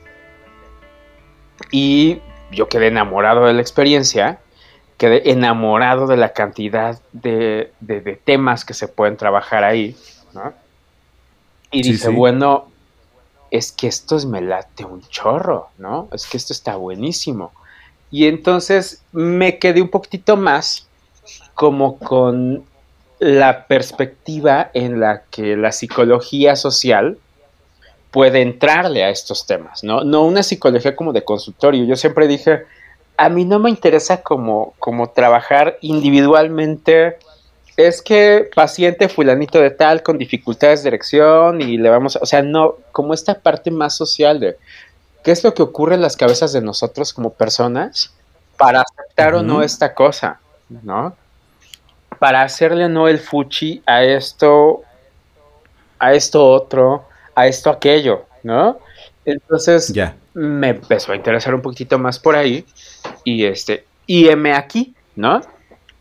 [1.71, 4.39] y yo quedé enamorado de la experiencia,
[4.99, 7.73] quedé enamorado de la cantidad de,
[8.25, 9.97] temas que se pueden trabajar ahí,
[10.33, 10.53] ¿no?
[11.71, 12.69] Y dije, bueno,
[13.51, 16.09] es que esto me late un chorro, ¿no?
[16.13, 17.53] Es que esto está buenísimo.
[18.11, 20.87] Y entonces me quedé un poquitito más
[21.55, 22.65] como con
[23.19, 27.19] la perspectiva en la que la psicología social
[28.17, 30.03] puede entrarle a estos temas, ¿no?
[30.03, 31.85] No una psicología como de consultorio.
[31.85, 32.63] Yo siempre dije,
[33.19, 37.19] a mí no me interesa como, como trabajar individualmente.
[37.77, 42.25] Es que paciente fulanito de tal con dificultades de erección y le vamos, a, o
[42.25, 44.57] sea, no, como esta parte más social de
[45.23, 48.15] qué es lo que ocurre en las cabezas de nosotros como personas
[48.57, 50.41] para aceptar o no esta cosa,
[50.71, 51.15] ¿no?
[52.19, 54.85] Para hacerle o no el fuchi a esto,
[55.99, 57.06] a esto otro,
[57.37, 58.81] a esto, aquello, ¿no?
[59.25, 59.93] Entonces
[60.35, 62.65] me empezó a interesar un poquito más por ahí
[63.23, 65.41] y este, y M aquí, ¿no?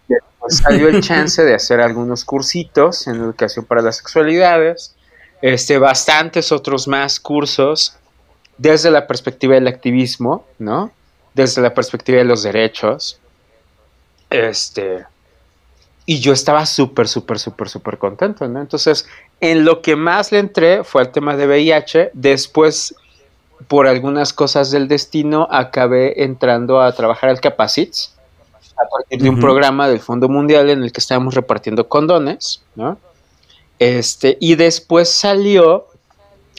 [0.50, 4.96] salió el chance de hacer algunos cursitos en educación para las sexualidades,
[5.42, 7.98] este, bastantes otros más cursos
[8.58, 10.92] desde la perspectiva del activismo, ¿no?
[11.34, 13.20] Desde la perspectiva de los derechos.
[14.30, 15.06] Este,
[16.06, 18.62] y yo estaba súper, súper, súper, súper contento, ¿no?
[18.62, 19.08] Entonces,
[19.42, 22.12] en lo que más le entré fue el tema de VIH.
[22.14, 22.96] Después,
[23.68, 28.16] por algunas cosas del destino, acabé entrando a trabajar al Capacits
[28.78, 32.98] a partir de un programa del Fondo Mundial en el que estábamos repartiendo condones, ¿no?
[33.80, 35.88] Este, y después salió,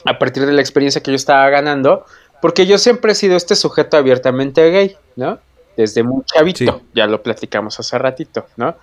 [0.04, 2.06] a partir de la experiencia que yo estaba ganando,
[2.40, 5.38] porque yo siempre he sido este sujeto abiertamente gay, ¿no?
[5.76, 8.76] Desde muy chavito, ya lo platicamos hace ratito, ¿no?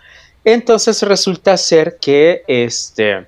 [0.44, 3.26] Entonces resulta ser que este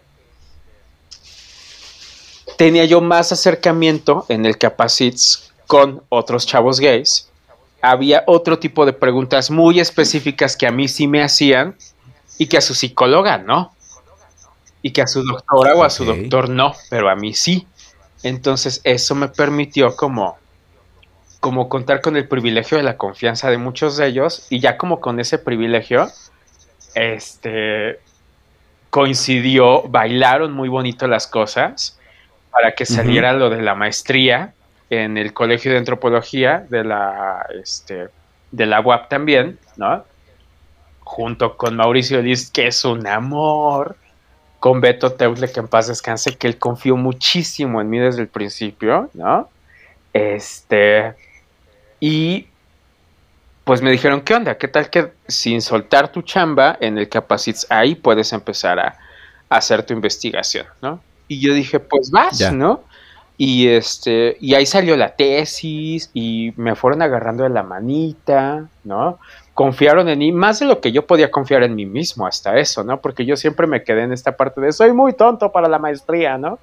[2.57, 7.29] tenía yo más acercamiento en el Capacits con otros chavos gays.
[7.81, 11.75] Había otro tipo de preguntas muy específicas que a mí sí me hacían
[12.37, 13.73] y que a su psicóloga no.
[14.81, 17.67] Y que a su doctora o a su doctor no, pero a mí sí.
[18.23, 20.37] Entonces eso me permitió como
[21.39, 24.99] como contar con el privilegio de la confianza de muchos de ellos y ya como
[24.99, 26.07] con ese privilegio
[26.95, 27.99] este,
[28.89, 31.99] coincidió, bailaron muy bonito las cosas
[32.55, 34.53] para que saliera lo de la maestría
[34.89, 38.07] en el Colegio de Antropología de la, este,
[38.51, 40.05] de la UAP también, ¿no?
[41.01, 43.97] Junto con Mauricio Liz, que es un amor,
[44.61, 48.29] con Beto Teutle, que en paz descanse, que él confió muchísimo en mí desde el
[48.29, 49.49] principio, ¿no?
[50.13, 51.13] Este,
[51.99, 52.47] y
[53.65, 54.57] pues me dijeron, ¿qué onda?
[54.57, 58.97] ¿Qué tal que sin soltar tu chamba en el Capacits ahí puedes empezar a,
[59.49, 61.01] hacer tu investigación, ¿no?
[61.27, 62.81] Y yo dije, pues vas, ¿no?
[63.37, 69.19] Y este, y ahí salió la tesis y me fueron agarrando de la manita, ¿no?
[69.55, 72.83] confiaron en mí más de lo que yo podía confiar en mí mismo hasta eso,
[72.83, 72.99] ¿no?
[72.99, 76.37] Porque yo siempre me quedé en esta parte de soy muy tonto para la maestría,
[76.37, 76.59] ¿no?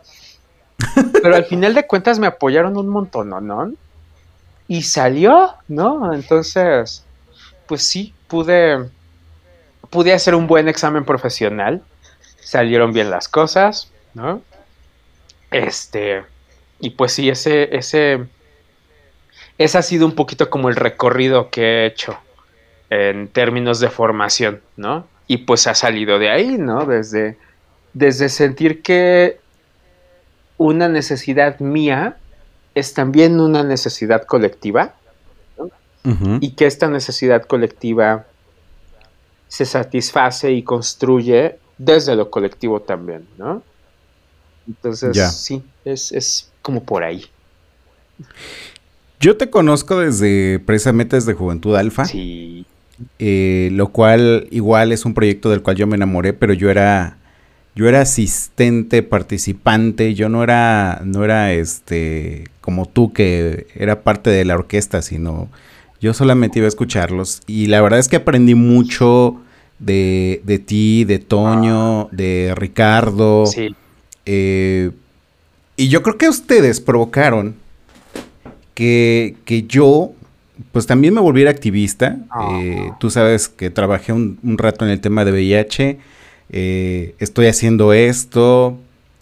[1.23, 3.73] Pero al final de cuentas me apoyaron un montón, ¿no?
[4.69, 6.13] Y salió, ¿no?
[6.13, 7.03] Entonces,
[7.67, 8.91] pues sí, pude,
[9.89, 11.83] pude hacer un buen examen profesional,
[12.43, 14.43] salieron bien las cosas, ¿no?
[15.53, 16.25] Este,
[16.81, 18.27] y pues sí, ese, ese,
[19.59, 22.17] ese ha sido un poquito como el recorrido que he hecho
[22.91, 25.07] en términos de formación, ¿no?
[25.27, 26.85] Y pues ha salido de ahí, ¿no?
[26.85, 27.37] Desde,
[27.93, 29.39] desde sentir que
[30.59, 32.17] una necesidad mía
[32.75, 34.95] es también una necesidad colectiva
[36.41, 38.27] y que esta necesidad colectiva
[39.47, 43.63] se satisface y construye desde lo colectivo también, ¿no?
[44.67, 47.25] Entonces, sí, es, es como por ahí.
[49.21, 52.05] Yo te conozco desde precisamente desde Juventud Alfa.
[52.05, 52.67] Sí.
[53.19, 57.19] Eh, lo cual igual es un proyecto del cual yo me enamoré, pero yo era
[57.75, 64.31] yo era asistente, participante, yo no era no era este como tú que era parte
[64.31, 65.49] de la orquesta, sino
[66.01, 69.41] yo solamente iba a escucharlos y la verdad es que aprendí mucho
[69.79, 73.47] de, de ti, de Toño, de Ricardo.
[73.47, 73.75] Sí.
[74.27, 74.91] Eh,
[75.77, 77.57] y yo creo que ustedes provocaron
[78.75, 80.13] que, que yo
[80.71, 82.19] pues también me volviera activista.
[82.31, 82.61] Ah.
[82.63, 85.99] Eh, tú sabes que trabajé un, rato en el tema de VIH.
[86.51, 88.79] Eh, estoy haciendo esto.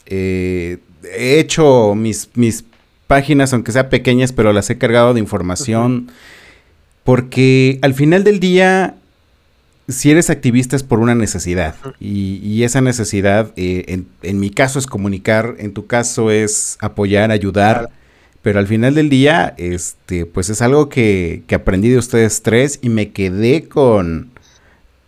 [0.07, 0.79] He
[1.13, 2.65] hecho mis, mis
[3.07, 6.11] páginas, aunque sean pequeñas, pero las he cargado de información.
[7.05, 8.95] Porque al final del día,
[9.91, 11.75] si eres activista es por una necesidad.
[11.99, 17.91] Y, esa necesidad, en, en, mi caso es comunicar, en tu caso es apoyar, ayudar.
[18.43, 22.79] Pero al final del día, este, pues es algo que, que aprendí de ustedes tres
[22.81, 24.31] y me quedé con,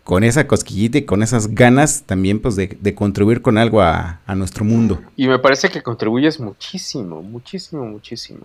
[0.05, 4.21] con esa cosquillita y con esas ganas también pues de, de contribuir con algo a,
[4.27, 5.01] a, nuestro mundo.
[5.17, 8.45] Y me parece que contribuyes muchísimo, muchísimo, muchísimo.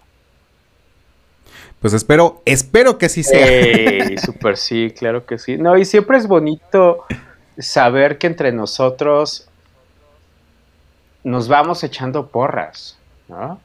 [1.80, 3.46] Pues espero, espero que así sea.
[3.46, 5.58] Hey, super sí, claro que sí.
[5.58, 7.06] No, y siempre es bonito
[7.58, 9.48] saber que entre nosotros
[11.24, 12.98] nos vamos echando porras,
[13.28, 13.60] ¿no?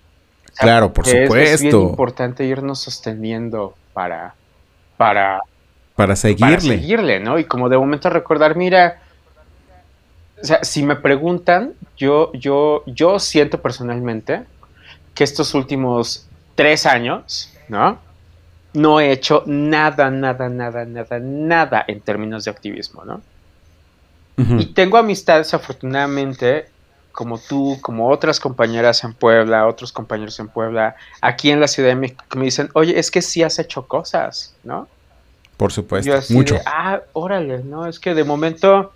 [0.57, 1.36] Claro, por supuesto.
[1.36, 4.34] Es, bien importante irnos sosteniendo para,
[4.97, 5.40] para,
[5.97, 6.57] para seguirle.
[6.57, 7.38] Para seguirle, ¿no?
[7.38, 9.01] Y como de momento recordar, mira,
[10.43, 14.43] o sea, si me preguntan, yo, yo, yo siento personalmente
[15.14, 17.98] que estos últimos tres años, ¿no?
[18.74, 23.20] No he hecho nada, nada, nada, nada, nada en términos de activismo, ¿no?
[24.36, 26.66] Y tengo amistades, afortunadamente,
[27.12, 31.90] como tú, como otras compañeras en Puebla, otros compañeros en Puebla, aquí en la Ciudad
[31.90, 34.88] de México, que me dicen, oye, es que sí has hecho cosas, ¿no?
[35.56, 36.56] Por supuesto, mucho.
[36.66, 37.86] ah, órale, ¿no?
[37.86, 38.92] Es que de momento,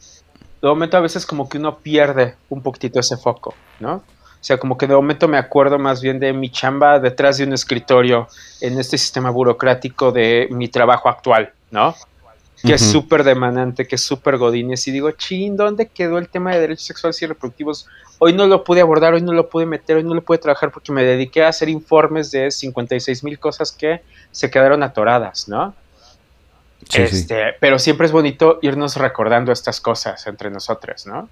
[0.61, 4.03] de momento a veces como que uno pierde un poquitito ese foco, ¿no?
[4.47, 7.43] O sea, como que de momento me acuerdo más bien de mi chamba detrás de
[7.43, 8.29] un escritorio
[8.61, 11.97] en este sistema burocrático de mi trabajo actual, ¿no?
[12.63, 16.55] que es súper demandante, que es súper godines, y digo, chin, ¿dónde quedó el tema
[16.55, 17.89] de derechos sexuales y reproductivos?
[18.21, 20.71] Hoy no lo pude abordar, hoy no lo pude meter, hoy no lo pude trabajar
[20.71, 25.75] porque me dediqué a hacer informes de 56 mil cosas que se quedaron atoradas, ¿no?
[26.95, 31.29] este, Pero siempre es bonito irnos recordando estas cosas entre nosotros, ¿no?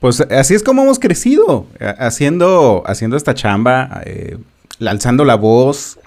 [0.00, 4.36] Pues así es como hemos crecido, haciendo, haciendo esta chamba, eh,
[4.78, 5.98] lanzando la voz,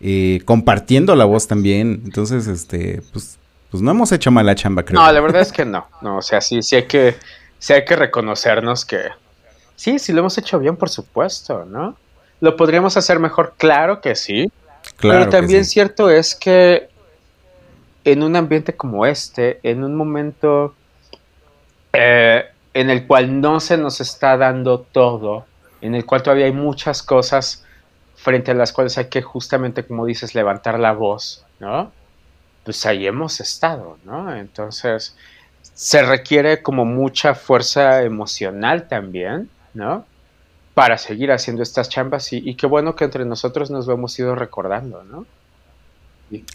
[0.00, 2.02] eh, compartiendo la voz también.
[2.04, 3.38] Entonces, este, pues,
[3.70, 5.00] pues no hemos hecho mala chamba, creo.
[5.00, 5.86] No, la verdad es que no.
[6.02, 7.16] No, o sea, sí, sí hay que,
[7.58, 8.98] sí hay que reconocernos que
[9.76, 11.96] sí, sí lo hemos hecho bien, por supuesto, ¿no?
[12.40, 13.54] ¿Lo podríamos hacer mejor?
[13.56, 14.50] Claro que sí.
[14.96, 16.88] Claro Pero también cierto es que
[18.04, 20.74] en un ambiente como este, en un momento
[21.92, 22.44] eh,
[22.78, 25.46] en el cual no se nos está dando todo,
[25.80, 27.64] en el cual todavía hay muchas cosas
[28.14, 31.90] frente a las cuales hay que justamente, como dices, levantar la voz, ¿no?
[32.62, 34.32] Pues ahí hemos estado, ¿no?
[34.32, 35.16] Entonces,
[35.74, 40.06] se requiere como mucha fuerza emocional también, ¿no?
[40.74, 44.36] Para seguir haciendo estas chambas y, qué bueno que entre nosotros nos lo hemos ido
[44.36, 45.26] recordando, ¿no?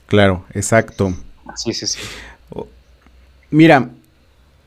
[0.06, 1.14] Claro, exacto.
[1.58, 2.00] Sí, sí, sí.
[3.50, 3.90] Mira,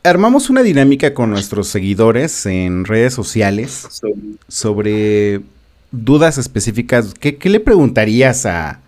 [0.07, 4.02] armamos una dinámica con nuestros seguidores en redes sociales
[4.48, 5.42] sobre
[5.90, 8.80] dudas específicas, ¿qué, le preguntarías a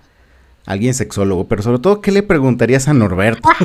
[0.66, 1.48] alguien sexólogo?
[1.48, 3.48] Pero sobre todo, ¿qué le preguntarías a Norberto?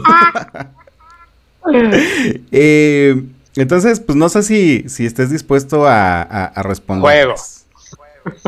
[2.51, 3.23] Eh,
[3.55, 7.01] entonces, pues no sé si, si estés dispuesto a, responder.
[7.01, 7.35] Juego.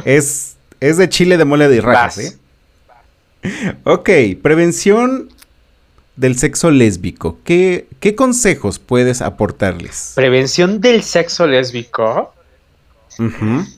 [0.04, 2.38] Es, es de chile de mole de rajas, ¿eh?
[3.86, 4.10] Ok,
[4.42, 5.30] prevención
[6.16, 7.38] del sexo lésbico.
[7.44, 10.14] ¿Qué, qué consejos puedes aportarles?
[10.16, 12.34] Prevención del sexo lésbico.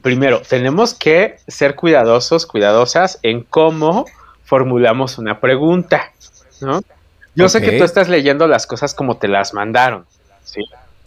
[0.01, 4.05] Primero, tenemos que ser cuidadosos, cuidadosas en cómo
[4.43, 6.11] formulamos una pregunta,
[6.61, 6.81] ¿no?
[7.35, 10.05] Yo sé que tú estás leyendo las cosas como te las mandaron,
[10.43, 10.61] ¿sí?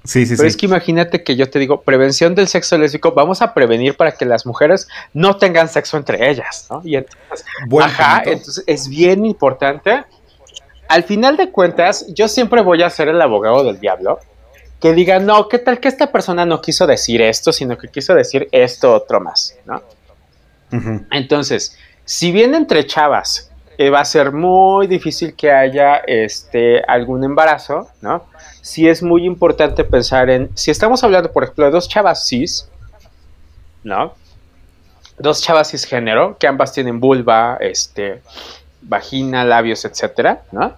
[0.05, 0.55] Sí, sí, Pero sí.
[0.55, 4.12] es que imagínate que yo te digo, prevención del sexo lésbico, vamos a prevenir para
[4.12, 6.81] que las mujeres no tengan sexo entre ellas, ¿no?
[6.85, 8.31] Y entonces, Buen ajá, punto.
[8.31, 10.05] entonces es bien importante.
[10.91, 14.18] Al final de cuentas, yo siempre voy a ser el abogado del diablo
[14.80, 18.12] que diga, no, ¿qué tal que esta persona no quiso decir esto, sino que quiso
[18.12, 19.82] decir esto otro más, ¿no?
[21.12, 27.22] Entonces, si bien entre chavas eh, va a ser muy difícil que haya este, algún
[27.22, 28.24] embarazo, ¿no?
[28.61, 32.68] Sí es muy importante pensar en, si estamos hablando, por ejemplo, de dos chavas cis,
[33.84, 34.14] ¿no?
[35.20, 38.22] Dos chavas cisgénero, que ambas tienen vulva, este,
[38.83, 40.74] vagina, labios, etcétera, ¿no?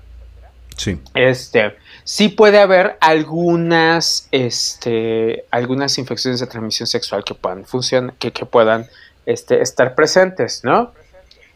[0.77, 1.01] Sí.
[1.15, 8.33] Este, sí puede haber algunas, este, algunas infecciones de transmisión sexual que puedan funcionar, que,
[8.33, 8.87] que puedan
[9.27, 10.93] este, estar presentes, ¿no?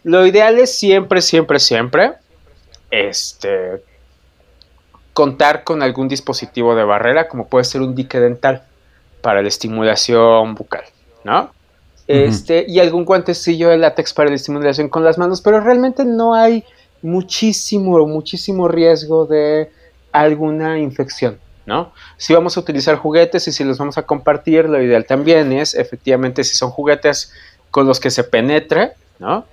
[0.05, 2.13] Lo ideal es siempre, siempre, siempre,
[2.91, 3.83] este,
[5.13, 8.63] contar con algún dispositivo de barrera, como puede ser un dique dental
[9.23, 10.85] para la estimulación bucal,
[11.25, 11.51] ¿no?
[12.09, 16.35] Este, y algún guantecillo de látex para la estimulación con las manos, pero realmente no
[16.35, 16.65] hay
[17.03, 19.71] muchísimo, muchísimo riesgo de
[20.13, 21.93] alguna infección, ¿no?
[22.17, 25.75] Si vamos a utilizar juguetes y si los vamos a compartir, lo ideal también es,
[25.75, 27.33] efectivamente, si son juguetes
[27.71, 29.45] con los que se penetre, ¿no?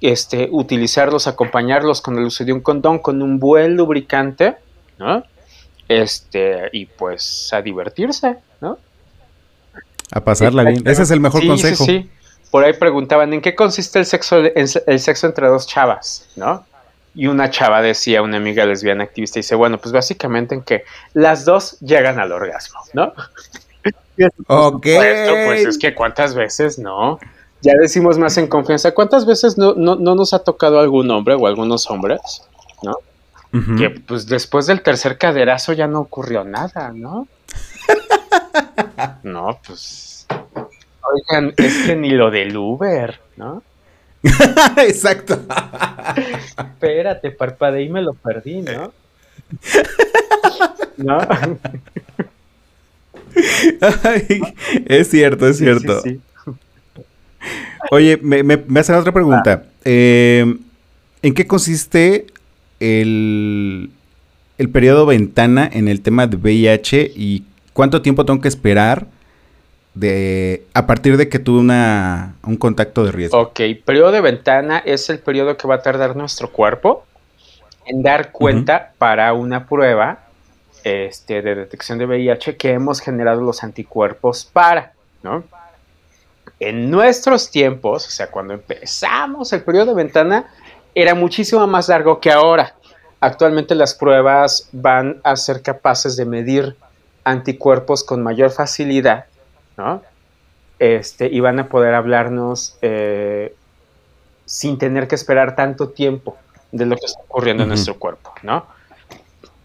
[0.00, 4.56] Este, utilizarlos, acompañarlos con el uso de un condón, con un buen lubricante,
[4.98, 5.24] ¿no?
[5.88, 8.78] Este, y pues a divertirse, ¿no?
[10.12, 10.86] A pasarla bien.
[10.86, 11.84] Ese es el mejor Sí, consejo.
[11.84, 12.10] Sí, sí.
[12.50, 16.28] Por ahí preguntaban, ¿en qué consiste el sexo, el sexo entre dos chavas?
[16.36, 16.64] ¿No?
[17.14, 20.84] Y una chava decía, una amiga lesbiana activista, dice, bueno, pues básicamente en que
[21.14, 23.12] las dos llegan al orgasmo, ¿no?
[24.46, 24.86] Ok.
[24.86, 27.18] supuesto, pues es que cuántas veces, ¿no?
[27.60, 31.34] Ya decimos más en confianza, ¿cuántas veces no, no, no nos ha tocado algún hombre
[31.34, 32.42] o algunos hombres,
[32.82, 32.96] ¿no?
[33.78, 37.28] Que pues después del tercer caderazo ya no ocurrió nada, ¿no?
[39.22, 40.26] No, pues.
[41.02, 43.62] Oigan, es que ni lo del Uber, ¿no?
[44.78, 45.40] Exacto.
[46.56, 48.92] Espérate, parpadeé y me lo perdí, ¿no?
[50.96, 51.18] ¿No?
[54.04, 54.40] Ay,
[54.86, 56.00] es cierto, es cierto.
[56.00, 57.02] Sí, sí, sí.
[57.90, 59.64] Oye, me, me, me hacen otra pregunta.
[59.84, 60.56] Eh,
[61.22, 62.26] ¿En qué consiste
[62.80, 63.90] el,
[64.58, 67.44] el periodo ventana en el tema de VIH y
[67.74, 69.06] cuánto tiempo tengo que esperar
[69.92, 73.38] de a partir de que tuve una, un contacto de riesgo?
[73.38, 77.04] Ok, periodo de ventana es el periodo que va a tardar nuestro cuerpo
[77.84, 80.20] en dar cuenta para una prueba
[80.84, 85.44] este, de detección de VIH que hemos generado los anticuerpos para, ¿no?
[86.60, 90.46] En nuestros tiempos, o sea, cuando empezamos el periodo de ventana,
[90.94, 92.74] era muchísimo más largo que ahora.
[93.20, 96.76] Actualmente las pruebas van a ser capaces de medir
[97.24, 99.26] anticuerpos con mayor facilidad,
[99.76, 100.02] ¿no?
[100.78, 103.54] Este, y van a poder hablarnos eh,
[104.44, 106.36] sin tener que esperar tanto tiempo
[106.72, 108.66] de lo que está ocurriendo en nuestro cuerpo, ¿no?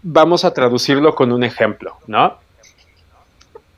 [0.02, 2.38] Vamos a traducirlo con un ejemplo, ¿no?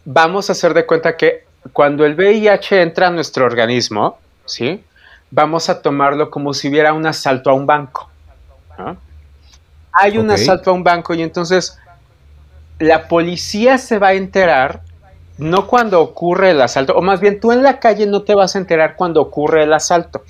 [0.05, 4.85] Vamos a hacer de cuenta que cuando el VIH entra a nuestro organismo, ¿sí?
[5.31, 8.11] Vamos a tomarlo como si hubiera un asalto a un banco,
[8.79, 8.97] ¿no?
[9.93, 11.79] Hay un asalto a un banco y entonces
[12.79, 14.83] la policía se va a enterar
[15.39, 18.55] no cuando ocurre el asalto, o más bien tú en la calle no te vas
[18.55, 20.23] a enterar cuando ocurre el asalto.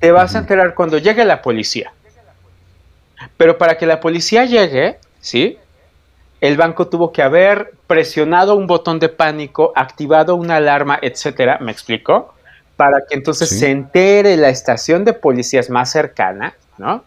[0.00, 1.92] Te vas a enterar cuando llegue la policía.
[3.36, 5.58] Pero para que la policía llegue, ¿sí?
[6.40, 11.70] El banco tuvo que haber presionado un botón de pánico, activado una alarma, etcétera, ¿me
[11.70, 12.34] explico?
[12.76, 13.60] Para que entonces Sí.
[13.60, 17.04] se entere la estación de policías más cercana, ¿no?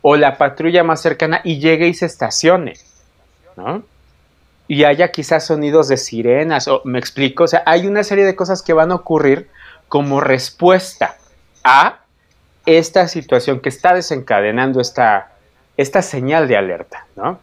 [0.00, 2.74] O la patrulla más cercana y llegue y se estacione,
[3.58, 3.82] ¿no?
[4.68, 8.36] y haya quizás sonidos de sirenas, o me explico, o sea, hay una serie de
[8.36, 9.48] cosas que van a ocurrir
[9.88, 11.16] como respuesta
[11.64, 12.00] a
[12.66, 15.32] esta situación que está desencadenando esta,
[15.78, 17.40] esta señal de alerta, ¿no?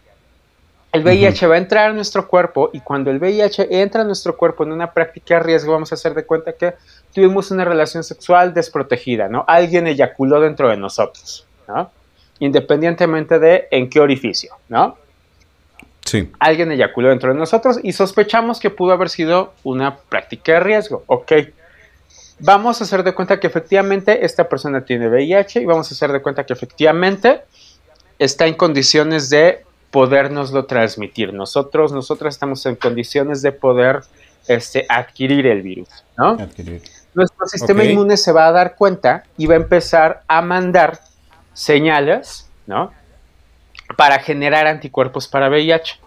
[0.91, 4.38] El VIH va a entrar a nuestro cuerpo y cuando el VIH entra a nuestro
[4.38, 6.76] cuerpo en una práctica de riesgo, vamos a hacer de cuenta que
[7.13, 9.43] tuvimos una relación sexual desprotegida, ¿no?
[9.47, 11.91] Alguien eyaculó dentro de nosotros, ¿no?
[12.39, 14.97] Independientemente de en qué orificio, ¿no?
[16.06, 16.32] Sí.
[16.39, 21.03] alguien eyaculó dentro de nosotros y sospechamos que pudo haber sido una práctica de riesgo.
[21.08, 21.32] Ok.
[22.39, 26.12] Vamos a hacer de cuenta que efectivamente esta persona tiene VIH y vamos a hacer
[26.12, 27.41] de cuenta que efectivamente
[28.20, 31.34] está en condiciones de podernoslo transmitir.
[31.34, 34.01] Nosotros, nosotras estamos en condiciones de poder
[34.47, 35.88] este, adquirir el virus,
[36.18, 36.32] ¿no?
[36.32, 36.82] Adquirir.
[37.14, 40.99] Nuestro sistema inmune se va a dar cuenta y va a empezar a mandar
[41.53, 42.91] señales, ¿no?
[43.96, 46.00] Para generar anticuerpos para VIH,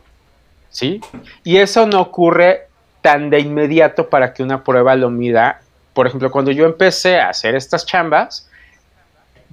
[0.70, 1.00] ¿sí?
[1.44, 2.66] Y eso no ocurre
[3.00, 5.60] tan de inmediato para que una prueba lo mida.
[5.92, 8.48] Por ejemplo, cuando yo empecé a hacer estas chambas,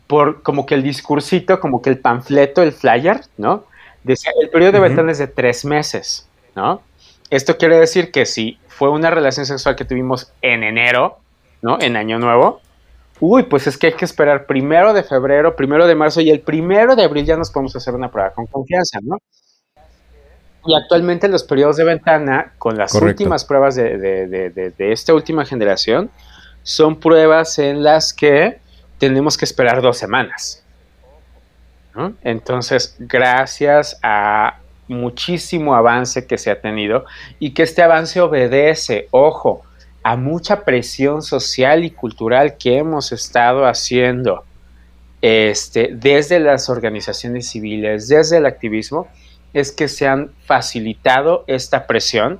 [0.07, 3.65] por como que el discursito, como que el panfleto, el flyer, ¿no?
[4.03, 6.81] Decía, el periodo de ventana es de tres meses, ¿no?
[7.29, 11.19] Esto quiere decir que si fue una relación sexual que tuvimos en enero,
[11.61, 11.77] ¿no?
[11.81, 12.61] En Año Nuevo,
[13.19, 16.41] uy, pues es que hay que esperar primero de febrero, primero de marzo y el
[16.41, 19.17] primero de abril ya nos podemos hacer una prueba con confianza, ¿no?
[20.67, 23.23] Y actualmente los periodos de ventana, con las Correcto.
[23.23, 26.09] últimas pruebas de, de- de- de- de esta última generación,
[26.63, 28.59] son pruebas en las que
[28.97, 30.63] tenemos que esperar dos semanas.
[31.93, 32.13] ¿no?
[32.23, 34.57] Entonces, gracias a
[34.87, 37.05] muchísimo avance que se ha tenido
[37.39, 39.63] y que este avance obedece, ojo,
[40.05, 44.45] a mucha presión social y cultural que hemos estado haciendo
[45.19, 49.07] este, desde las organizaciones civiles, desde el activismo,
[49.51, 52.39] es que se han facilitado esta presión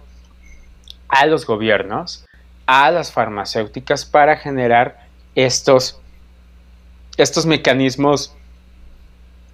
[1.07, 2.27] a los gobiernos,
[2.67, 5.99] a las farmacéuticas para generar estos,
[7.17, 8.35] estos mecanismos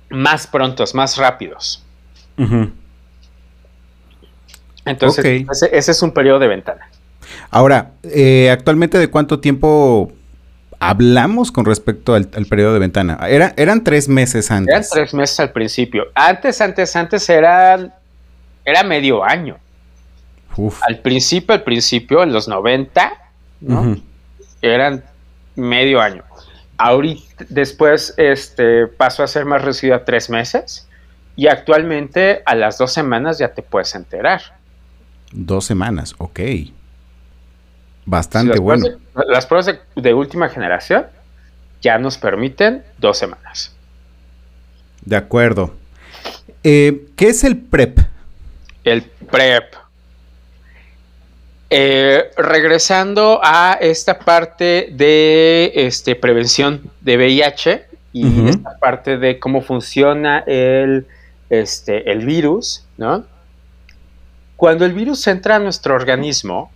[0.10, 1.82] más prontos, más rápidos.
[4.84, 6.90] Entonces, ese, ese es un periodo de ventana.
[7.50, 10.12] Ahora, eh, actualmente de cuánto tiempo
[10.82, 13.20] hablamos con respecto al, al periodo de ventana.
[13.30, 14.74] Era, eran tres meses antes.
[14.74, 16.06] Eran tres meses al principio.
[16.16, 17.94] Antes, antes, antes eran,
[18.66, 19.58] era medio año.
[20.58, 20.82] Uf.
[20.88, 23.14] Al principio, al principio, en los 90,
[23.62, 23.96] ¿no?
[24.62, 25.04] Eran
[25.56, 26.24] medio año.
[26.78, 30.88] Ahorita, después, este, pasó a ser más reducido a tres meses.
[31.36, 34.42] Y actualmente, a las dos semanas ya te puedes enterar.
[35.32, 36.40] Dos semanas, ok.
[38.06, 38.84] Bastante las bueno.
[38.84, 41.06] Pruebas de, las pruebas de, de última generación
[41.82, 43.76] ya nos permiten dos semanas.
[45.04, 45.74] De acuerdo.
[46.64, 48.00] Eh, ¿Qué es el PrEP?
[48.84, 49.76] El PrEP.
[51.70, 59.62] Eh, regresando a esta parte de este, prevención de VIH y esta parte de cómo
[59.62, 61.08] funciona el,
[61.50, 63.26] este, el virus, ¿no?
[64.58, 66.70] Cuando el virus entra a nuestro organismo,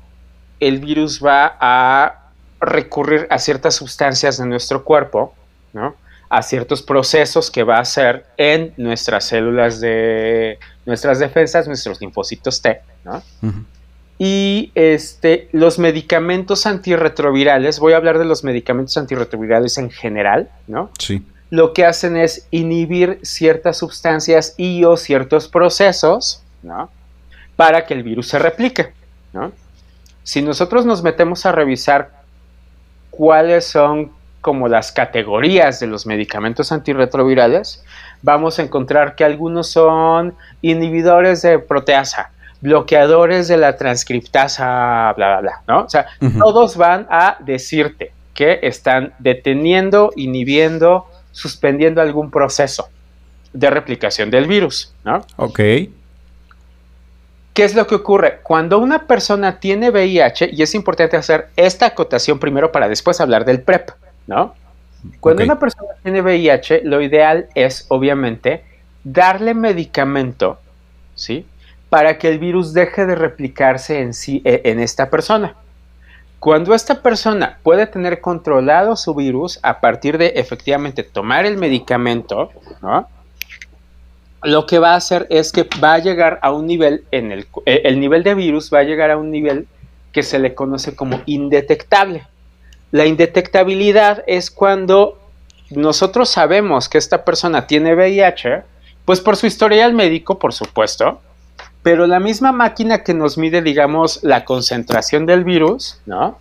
[0.59, 5.33] el virus va a recurrir a ciertas sustancias de nuestro cuerpo,
[5.73, 5.95] ¿no?
[6.29, 12.61] A ciertos procesos que va a hacer en nuestras células de nuestras defensas, nuestros linfocitos
[12.61, 13.21] T, ¿no?
[14.17, 20.89] Y este, los medicamentos antirretrovirales, voy a hablar de los medicamentos antirretrovirales en general, ¿no?
[20.97, 21.25] Sí.
[21.49, 26.89] Lo que hacen es inhibir ciertas sustancias y o ciertos procesos, ¿no?
[27.55, 28.93] Para que el virus se replique,
[29.33, 29.51] ¿no?
[30.25, 32.09] Si nosotros nos metemos a revisar
[33.11, 34.11] cuáles son
[34.41, 37.85] como las categorías de los medicamentos antirretrovirales,
[38.23, 45.41] vamos a encontrar que algunos son inhibidores de proteasa, bloqueadores de la transcriptasa, bla, bla,
[45.41, 45.85] bla, ¿no?
[45.85, 46.07] O sea,
[46.39, 52.89] todos van a decirte que están deteniendo, inhibiendo, suspendiendo algún proceso
[53.53, 55.23] de replicación del virus, ¿no?
[55.35, 55.59] Ok.
[57.55, 58.39] ¿Qué es lo que ocurre?
[58.43, 63.45] Cuando una persona tiene VIH, y es importante hacer esta acotación primero para después hablar
[63.45, 63.91] del PrEP,
[64.27, 64.53] ¿no?
[65.21, 68.65] Cuando una persona tiene VIH, lo ideal es, obviamente,
[69.05, 70.59] darle medicamento,
[71.13, 71.45] ¿sí?
[71.87, 75.55] Para que el virus deje de replicarse en sí, eh, en esta persona.
[76.39, 82.51] Cuando esta persona puede tener controlado su virus a partir de efectivamente tomar el medicamento,
[82.81, 83.07] ¿no?
[84.45, 87.47] Lo que va a hacer es que va a llegar a un nivel en el
[87.65, 89.67] eh, el nivel de virus va a llegar a un nivel
[90.11, 92.25] que se le conoce como indetectable.
[92.91, 95.19] La indetectabilidad es cuando
[95.71, 98.63] nosotros sabemos que esta persona tiene VIH,
[99.03, 101.19] pues por su historial médico, por supuesto,
[101.83, 106.37] pero la misma máquina que nos mide, digamos, la concentración del virus, ¿no?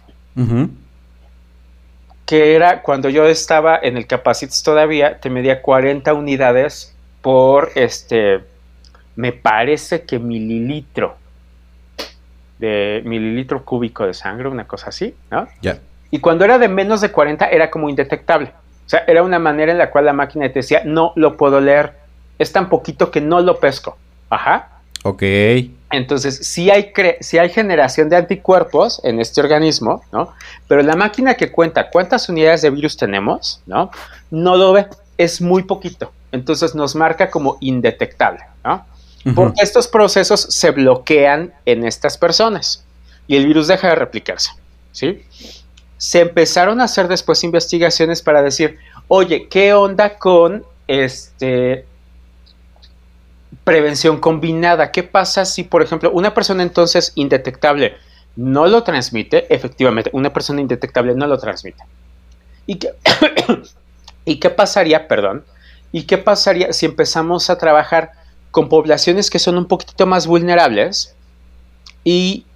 [2.27, 6.94] Que era cuando yo estaba en el Capacites todavía, te medía 40 unidades
[7.25, 8.41] por este,
[9.17, 11.17] me parece que mililitro
[12.59, 15.49] de mililitro cúbico de sangre, una cosa así, ¿no?
[15.63, 15.79] Ya.
[16.11, 18.53] Y cuando era de menos de 40 era como indetectable.
[18.87, 21.63] O sea, era una manera en la cual la máquina te decía, no lo puedo
[21.63, 21.95] leer.
[22.39, 23.97] Es tan poquito que no lo pesco.
[24.29, 24.69] Ajá.
[25.03, 25.23] Ok.
[25.91, 30.33] Entonces, sí hay, cre- sí hay generación de anticuerpos en este organismo, ¿no?
[30.69, 33.91] Pero la máquina que cuenta cuántas unidades de virus tenemos, ¿no?
[34.31, 34.87] No lo ve.
[35.17, 36.13] Es muy poquito.
[36.35, 38.85] Entonces nos marca como indetectable, ¿no?
[39.37, 42.85] Porque estos procesos se bloquean en estas personas
[43.27, 44.51] y el virus deja de replicarse,
[44.91, 45.25] ¿sí?
[45.97, 51.87] Se empezaron a hacer después investigaciones para decir, oye, ¿qué onda con este
[53.63, 54.91] prevención combinada?
[54.91, 57.95] ¿Qué pasa si, por ejemplo, una persona entonces indetectable
[58.35, 59.55] no lo transmite?
[59.55, 61.83] Efectivamente, una persona indetectable no lo transmite.
[62.67, 62.89] ¿Y qué,
[64.25, 65.45] ¿Y qué pasaría, perdón?
[65.95, 68.11] ¿Y qué pasaría si empezamos a trabajar
[68.51, 71.15] con poblaciones que son un poquito más vulnerables
[72.03, 72.47] y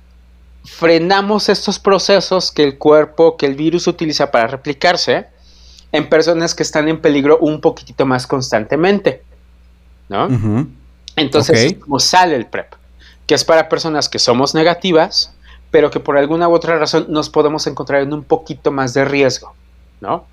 [0.64, 5.28] frenamos estos procesos que el cuerpo, que el virus utiliza para replicarse
[5.92, 9.22] en personas que están en peligro un poquitito más constantemente,
[10.08, 10.26] ¿no?
[11.14, 12.72] Entonces, como sale el PrEP?
[13.28, 15.32] Que es para personas que somos negativas,
[15.70, 19.04] pero que por alguna u otra razón nos podemos encontrar en un poquito más de
[19.04, 19.54] riesgo,
[20.00, 20.24] ¿no?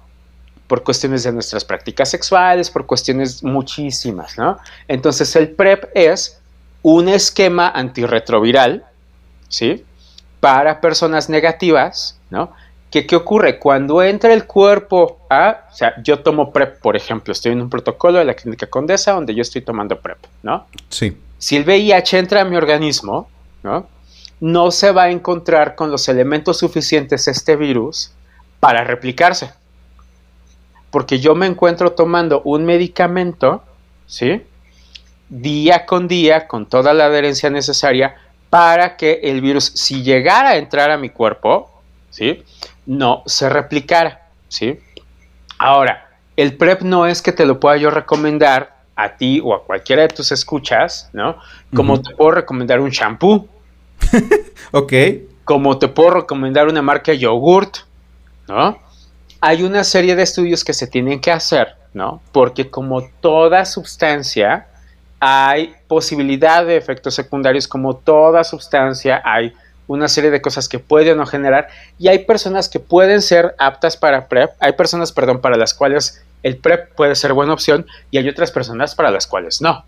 [0.68, 4.58] Por cuestiones de nuestras prácticas sexuales, por cuestiones muchísimas, ¿no?
[4.88, 6.40] Entonces el PrEP es
[6.82, 8.84] un esquema antirretroviral,
[9.48, 9.84] ¿sí?
[10.40, 12.52] Para personas negativas, ¿no?
[12.90, 13.60] ¿Qué, ¿Qué ocurre?
[13.60, 17.70] Cuando entra el cuerpo a, o sea, yo tomo PrEP, por ejemplo, estoy en un
[17.70, 20.66] protocolo de la Clínica Condesa donde yo estoy tomando PrEP, ¿no?
[20.90, 21.18] Sí.
[21.38, 23.30] Si el VIH entra a mi organismo,
[23.62, 23.88] ¿no?
[24.40, 28.12] No se va a encontrar con los elementos suficientes este virus
[28.60, 29.52] para replicarse
[30.96, 33.62] porque yo me encuentro tomando un medicamento,
[34.08, 34.44] ¿sí?
[35.28, 38.16] Día con día, con toda la adherencia necesaria,
[38.50, 41.70] para que el virus, si llegara a entrar a mi cuerpo,
[42.12, 42.46] ¿sí?
[42.86, 44.80] No se replicara, ¿sí?
[45.58, 49.66] Ahora, el PrEP no es que te lo pueda yo recomendar a ti o a
[49.66, 51.36] cualquiera de tus escuchas, ¿no?
[51.76, 53.50] Como te puedo recomendar un shampoo.
[54.72, 54.94] ok.
[55.44, 57.80] Como te puedo recomendar una marca de yogurt,
[58.48, 58.85] ¿no?
[59.46, 62.20] Hay una serie de estudios que se tienen que hacer, ¿no?
[62.32, 64.66] Porque como toda sustancia,
[65.20, 69.54] hay posibilidad de efectos secundarios, como toda sustancia, hay
[69.86, 71.68] una serie de cosas que pueden o no generar
[72.00, 76.24] y hay personas que pueden ser aptas para PrEP, hay personas, perdón, para las cuales
[76.42, 79.86] el PrEP puede ser buena opción y hay otras personas para las cuales no.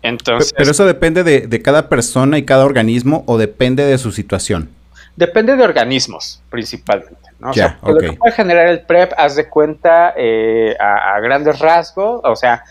[0.00, 4.70] Entonces, pero eso depende de cada persona y cada organismo o depende de su situación.
[5.14, 7.25] Depende de organismos, principalmente.
[7.38, 7.52] ¿No?
[7.86, 12.64] lo que puede generar el PrEP, haz de cuenta eh, a, grandes rasgos, o sea,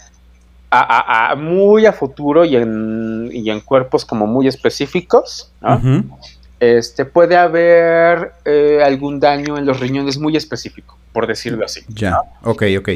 [0.71, 5.51] a, muy a futuro y en, y en, cuerpos como muy específicos,
[6.59, 11.81] este, puede haber eh, algún daño en los riñones muy específico, por decirlo así.
[11.87, 12.89] Ya, ok, ok.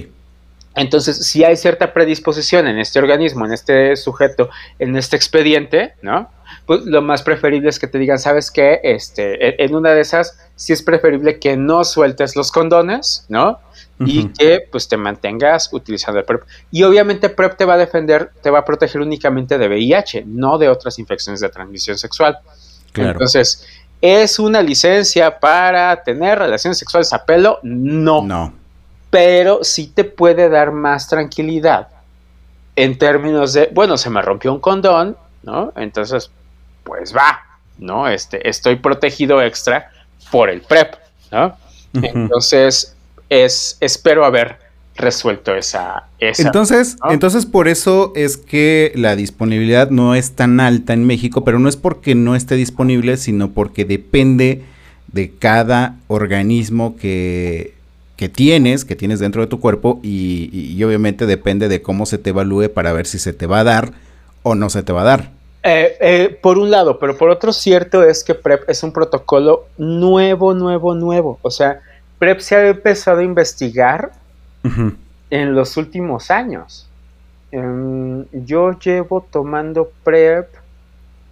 [0.79, 4.49] Entonces, si hay cierta predisposición en este organismo, en este sujeto,
[4.79, 6.29] en este expediente, ¿no?
[6.65, 8.79] Pues lo más preferible es que te digan, ¿sabes qué?
[8.83, 13.59] Este, en una de esas, sí es preferible que no sueltes los condones, ¿no?
[13.99, 16.43] Y que pues te mantengas utilizando el PrEP.
[16.71, 20.57] Y obviamente PrEP te va a defender, te va a proteger únicamente de VIH, no
[20.57, 22.39] de otras infecciones de transmisión sexual.
[22.93, 23.67] Entonces,
[23.99, 27.59] ¿es una licencia para tener relaciones sexuales a pelo?
[27.63, 28.21] No.
[28.21, 28.58] No
[29.09, 31.87] pero sí te puede dar más tranquilidad
[32.75, 35.73] en términos de, bueno, se me rompió un condón, ¿no?
[35.75, 36.31] Entonces,
[36.83, 37.41] pues va,
[37.77, 38.07] ¿no?
[38.07, 39.91] Este, estoy protegido extra
[40.31, 40.95] por el PrEP,
[41.31, 41.57] ¿no?
[41.93, 42.95] Entonces,
[43.29, 44.59] es, espero haber
[44.95, 46.07] resuelto esa...
[46.19, 51.57] entonces, entonces, por eso es que la disponibilidad no es tan alta en México, pero
[51.57, 54.63] no es porque no esté disponible, sino porque depende
[55.07, 57.78] de cada organismo que
[58.19, 62.31] que tienes, que tienes dentro de tu cuerpo y, obviamente depende de cómo se te
[62.31, 63.93] evalúe para ver si se te va a dar
[64.43, 65.31] o no se te va a dar.
[65.63, 69.67] Eh, eh, por un lado, pero por otro cierto es que PrEP es un protocolo
[69.77, 71.39] nuevo, nuevo, nuevo.
[71.43, 71.79] O sea,
[72.17, 74.11] PrEP se ha empezado a investigar
[75.29, 76.89] en los últimos años.
[77.53, 80.49] Em, yo llevo tomando PrEP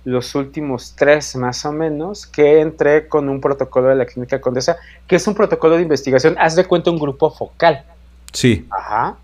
[0.07, 4.77] los últimos tres más o menos, que entré con un protocolo de la Clínica Condesa,
[5.05, 7.83] que es un protocolo de investigación, haz de cuenta un grupo focal.
[8.31, 8.65] Sí.
[8.69, 9.17] Ajá.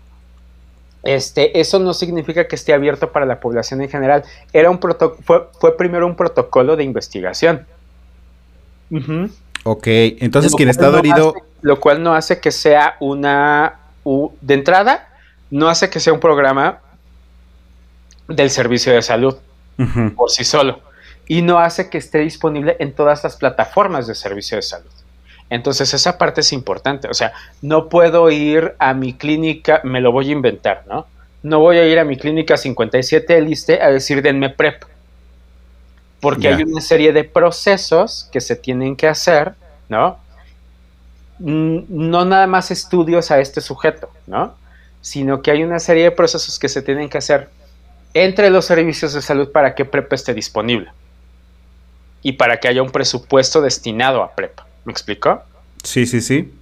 [1.02, 4.24] Este, eso no significa que esté abierto para la población en general.
[4.52, 7.66] Era un fue, fue primero un protocolo de investigación.
[9.62, 11.32] Ok, entonces quien está dolido.
[11.62, 13.80] lo cual no hace que sea una.
[14.42, 15.08] de entrada,
[15.50, 16.80] no hace que sea un programa
[18.28, 19.36] del servicio de salud
[20.16, 20.80] por sí solo
[21.26, 24.90] y no hace que esté disponible en todas las plataformas de servicio de salud.
[25.50, 30.12] Entonces esa parte es importante, o sea, no puedo ir a mi clínica, me lo
[30.12, 31.06] voy a inventar, ¿no?
[31.42, 34.82] No voy a ir a mi clínica 57 de liste a decir denme PrEP,
[36.20, 39.54] porque hay una serie de procesos que se tienen que hacer,
[39.88, 40.18] ¿no?
[41.38, 44.54] No nada más estudios a este sujeto, ¿no?
[45.04, 47.50] sino que hay una serie de procesos que se tienen que hacer
[48.14, 50.90] entre los servicios de salud para que PrEP esté disponible
[52.22, 54.58] y para que haya un presupuesto destinado a PrEP.
[54.84, 55.42] ¿Me explico?
[55.82, 56.52] Sí, sí, sí.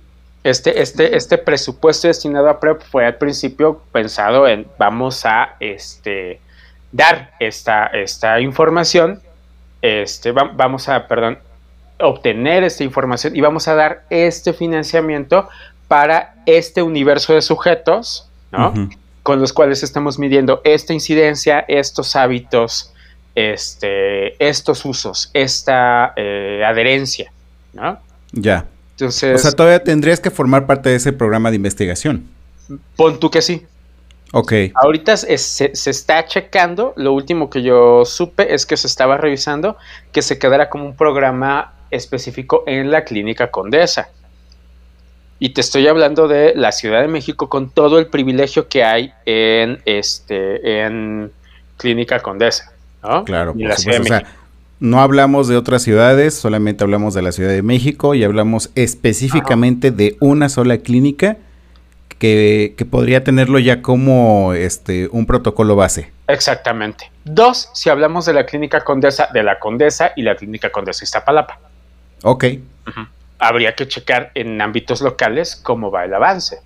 [0.42, 6.40] Este, este, este presupuesto destinado a PrEP fue al principio pensado en vamos a este,
[6.90, 9.20] dar esta, esta información,
[9.82, 11.38] este, vamos a, perdón,
[12.00, 15.48] obtener esta información y vamos a dar este financiamiento
[15.86, 18.72] para este universo de sujetos, ¿no?
[19.22, 22.92] Con los cuales estamos midiendo esta incidencia, estos hábitos,
[23.34, 27.32] este, estos usos, esta eh, adherencia,
[27.72, 27.98] ¿no?
[28.32, 28.66] Ya.
[28.92, 32.26] Entonces, o sea, todavía tendrías que formar parte de ese programa de investigación.
[32.96, 33.66] Pon tú que sí.
[34.32, 34.52] Ok.
[34.74, 39.76] Ahorita se, se, está checando, lo último que yo supe es que se estaba revisando
[40.10, 44.08] que se quedara como un programa específico en la clínica Condesa.
[45.44, 49.12] Y te estoy hablando de la Ciudad de México con todo el privilegio que hay
[49.26, 51.32] en este en
[51.78, 52.72] Clínica Condesa,
[53.02, 53.24] ¿no?
[53.24, 54.02] Claro, por supuesto.
[54.02, 54.22] O sea,
[54.78, 59.90] no hablamos de otras ciudades, solamente hablamos de la Ciudad de México y hablamos específicamente
[59.90, 61.38] de una sola clínica
[62.20, 66.12] que, que, podría tenerlo ya como este un protocolo base.
[66.28, 67.10] Exactamente.
[67.24, 71.58] Dos, si hablamos de la clínica Condesa, de la Condesa y la clínica Condesa Iztapalapa.
[72.22, 72.44] Ok.
[73.42, 76.60] Habría que checar en ámbitos locales cómo va el avance.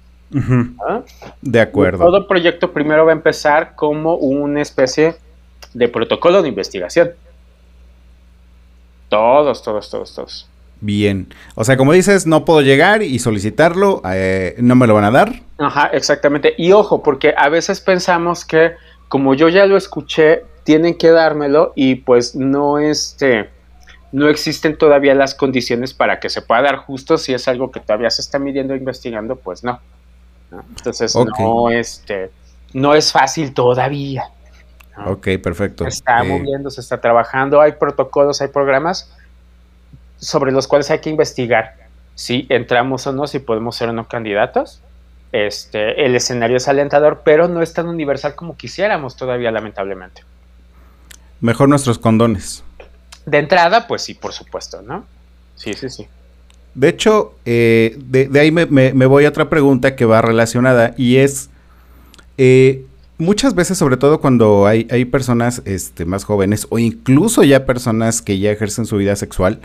[1.40, 2.04] De acuerdo.
[2.04, 5.16] Todo proyecto primero va a empezar como una especie
[5.72, 7.12] de protocolo de investigación.
[9.08, 10.48] Todos, todos, todos, todos.
[10.80, 11.28] Bien.
[11.54, 15.10] O sea, como dices, no puedo llegar y solicitarlo, eh, no me lo van a
[15.10, 15.32] dar.
[15.58, 16.54] Ajá, exactamente.
[16.58, 18.72] Y ojo, porque a veces pensamos que
[19.08, 23.48] como yo ya lo escuché, tienen que dármelo y pues no este
[24.16, 27.80] no existen todavía las condiciones para que se pueda dar justo si es algo que
[27.80, 29.78] todavía se está midiendo e investigando, pues no.
[30.74, 32.30] Entonces no, este,
[32.72, 34.24] no es fácil todavía.
[35.04, 35.84] Ok, perfecto.
[35.84, 39.14] Se está eh, moviendo, se está trabajando, hay protocolos, hay programas
[40.16, 41.74] sobre los cuales hay que investigar
[42.14, 44.80] si entramos o no, si podemos ser o no candidatos.
[45.32, 50.22] Este, el escenario es alentador, pero no es tan universal como quisiéramos todavía, lamentablemente.
[51.42, 52.64] Mejor nuestros condones.
[53.26, 55.04] De entrada, pues sí, por supuesto, ¿no?
[55.56, 56.06] Sí, sí, sí.
[56.74, 61.48] De hecho, eh, de, ahí me, voy a otra pregunta que va relacionada y es,
[62.38, 62.84] eh,
[63.18, 68.20] muchas veces, sobre todo cuando hay, hay personas este, más jóvenes o incluso ya personas
[68.20, 69.60] que ya ejercen su vida sexual,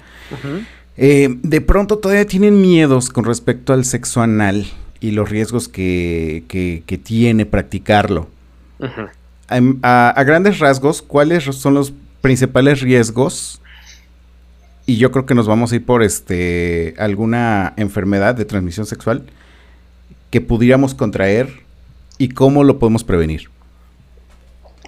[0.95, 4.65] eh, de pronto todavía tienen miedos con respecto al sexo anal
[5.01, 8.29] y los riesgos que, que, tiene practicarlo.
[9.81, 13.61] a, grandes rasgos, ¿cuáles son los principales riesgos,
[14.85, 19.23] y yo creo que nos vamos a ir por este alguna enfermedad de transmisión sexual
[20.29, 21.49] que pudiéramos contraer
[22.17, 23.49] y cómo lo podemos prevenir.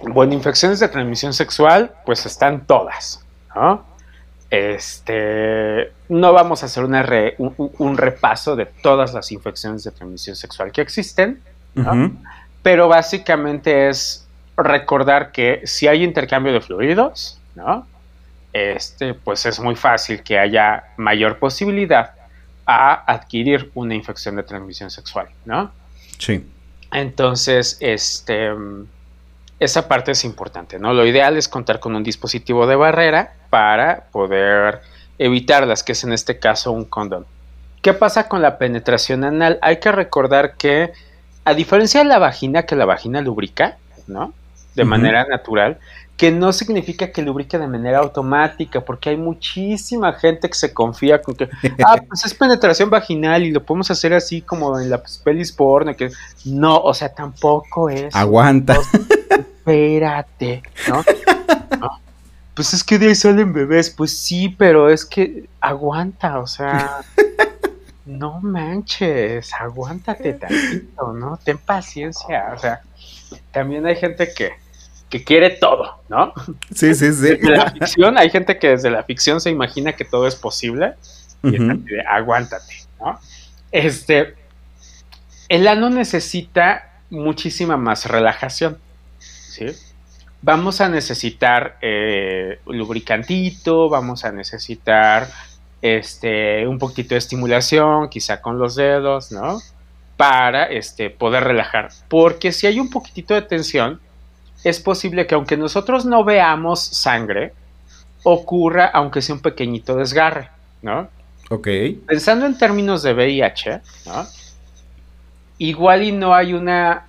[0.02, 3.24] Bueno, infecciones de transmisión sexual, pues están todas,
[3.54, 3.84] ¿no?
[4.50, 7.04] Este, no vamos a hacer una
[7.38, 11.42] un, repaso de todas las infecciones de transmisión sexual que existen,
[12.62, 14.23] pero básicamente es
[14.56, 17.86] recordar que si hay intercambio de fluidos, ¿no?
[18.52, 22.12] Este, pues es muy fácil que haya mayor posibilidad
[22.66, 25.72] a adquirir una infección de transmisión sexual, ¿no?
[26.18, 26.46] Sí.
[26.92, 28.52] Entonces, este,
[29.58, 30.92] esa parte es importante, ¿no?
[30.92, 34.82] Lo ideal es contar con un dispositivo de barrera para poder
[35.18, 37.26] evitarlas, que es en este caso un condón.
[37.82, 39.58] ¿Qué pasa con la penetración anal?
[39.60, 40.92] Hay que recordar que,
[41.44, 43.76] a diferencia de la vagina, que la vagina lubrica,
[44.06, 44.32] ¿no?
[44.74, 45.78] De manera natural,
[46.16, 51.20] que no significa que lubrique de manera automática, porque hay muchísima gente que se confía
[51.20, 51.48] con que,
[51.84, 55.94] ah, pues es penetración vaginal y lo podemos hacer así como en la pelis porno,
[55.96, 56.10] que
[56.44, 58.14] no, o sea, tampoco es.
[58.14, 58.76] Aguanta.
[59.30, 61.02] Espérate, ¿no?
[62.54, 67.00] Pues es que de ahí salen bebés, pues sí, pero es que aguanta, o sea,
[68.06, 71.36] no manches, aguántate tantito, ¿no?
[71.42, 72.82] Ten paciencia, o sea,
[73.50, 74.52] también hay gente que,
[75.14, 76.32] que quiere todo, ¿no?
[76.74, 77.36] Sí, sí, sí.
[77.36, 80.94] Desde la ficción, hay gente que desde la ficción se imagina que todo es posible.
[81.44, 81.56] Y
[82.08, 83.20] aguántate, ¿no?
[83.70, 84.34] Este,
[85.48, 88.78] el ano necesita muchísima más relajación,
[89.20, 89.66] ¿sí?
[90.42, 95.28] Vamos a necesitar eh, lubricantito, vamos a necesitar
[95.80, 99.60] este, un poquito de estimulación, quizá con los dedos, ¿no?
[100.16, 101.90] Para este, poder relajar.
[102.08, 104.00] Porque si hay un poquitito de tensión,
[104.64, 107.52] es posible que aunque nosotros no veamos sangre,
[108.24, 110.48] ocurra aunque sea un pequeñito desgarre,
[110.82, 111.08] ¿no?
[111.50, 111.68] Ok.
[112.06, 114.26] Pensando en términos de VIH, ¿no?
[115.58, 117.06] Igual y no hay una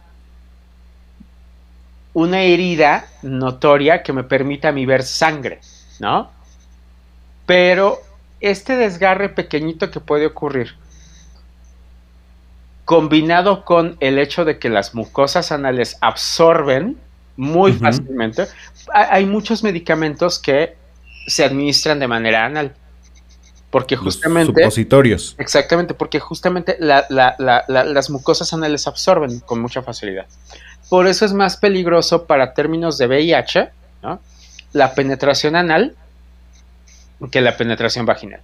[2.13, 5.59] una herida notoria que me permita a mí ver sangre,
[5.99, 6.31] ¿no?
[7.45, 7.99] Pero
[8.39, 10.75] este desgarre pequeñito que puede ocurrir,
[12.85, 16.97] combinado con el hecho de que las mucosas anales absorben
[17.37, 18.47] muy fácilmente,
[18.93, 20.75] hay muchos medicamentos que
[21.27, 22.73] se administran de manera anal.
[23.69, 24.61] Porque Los justamente...
[24.61, 25.35] Supositorios.
[25.37, 30.27] Exactamente, porque justamente la- la- la- la- las mucosas anales absorben con mucha facilidad.
[30.89, 33.69] Por eso es más peligroso para términos de VIH,
[34.03, 34.21] ¿no?
[34.71, 35.95] La penetración anal
[37.31, 38.41] que la penetración vaginal.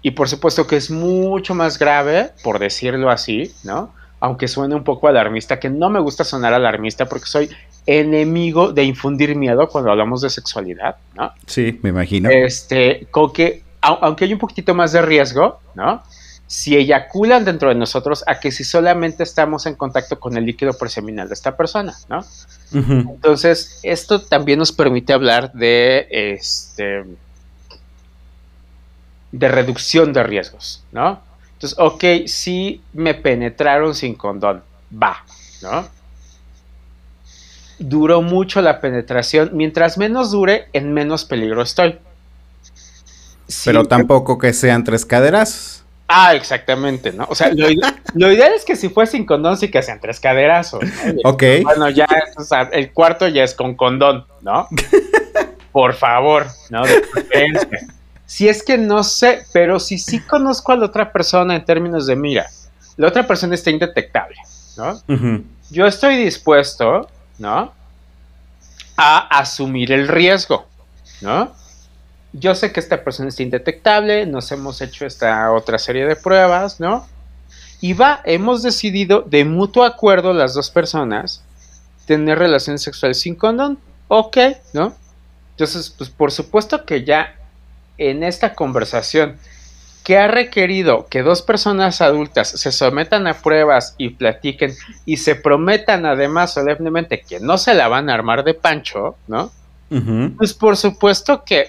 [0.00, 3.92] Y por supuesto que es mucho más grave, por decirlo así, ¿no?
[4.20, 7.50] Aunque suene un poco alarmista, que no me gusta sonar alarmista porque soy
[7.86, 11.32] enemigo de infundir miedo cuando hablamos de sexualidad, ¿no?
[11.46, 12.30] Sí, me imagino.
[12.30, 16.02] Este, con que, au- aunque hay un poquitito más de riesgo, ¿no?
[16.46, 20.72] Si eyaculan dentro de nosotros, a que si solamente estamos en contacto con el líquido
[20.74, 22.24] preseminal de esta persona, ¿no?
[22.72, 27.04] Entonces, esto también nos permite hablar de este
[29.32, 31.20] de reducción de riesgos, ¿no?
[31.54, 34.62] Entonces, ok, si me penetraron sin condón,
[34.92, 35.24] va,
[35.62, 35.86] ¿no?
[37.78, 39.50] Duró mucho la penetración.
[39.52, 41.98] Mientras menos dure, en menos peligro estoy.
[43.64, 45.82] Pero tampoco que sean tres caderazos.
[46.06, 47.26] Ah, exactamente, ¿no?
[47.28, 50.00] O sea, lo, ide- lo ideal es que si fue sin condón, sí que sean
[50.00, 50.82] tres caderazos.
[50.82, 51.30] ¿no?
[51.30, 51.42] Ok.
[51.62, 52.06] Bueno, ya,
[52.36, 54.68] o sea, el cuarto ya es con condón, ¿no?
[55.72, 56.84] Por favor, ¿no?
[56.84, 57.02] De.
[58.26, 62.06] Si es que no sé, pero si sí conozco a la otra persona en términos
[62.06, 62.46] de, mira,
[62.96, 64.36] la otra persona está indetectable,
[64.76, 65.00] ¿no?
[65.70, 67.72] Yo estoy dispuesto, ¿no?
[68.96, 70.66] A asumir el riesgo,
[71.20, 71.52] ¿no?
[72.32, 76.80] Yo sé que esta persona está indetectable, nos hemos hecho esta otra serie de pruebas,
[76.80, 77.06] ¿no?
[77.80, 81.42] Y va, hemos decidido de mutuo acuerdo las dos personas
[82.06, 83.78] tener relaciones sexuales sin condón.
[84.08, 84.36] Ok,
[84.72, 84.94] ¿no?
[85.50, 87.36] Entonces, pues por supuesto que ya
[87.98, 89.38] en esta conversación
[90.04, 94.72] que ha requerido que dos personas adultas se sometan a pruebas y platiquen
[95.06, 99.50] y se prometan además solemnemente que no se la van a armar de pancho, ¿no?
[100.36, 101.68] Pues por supuesto que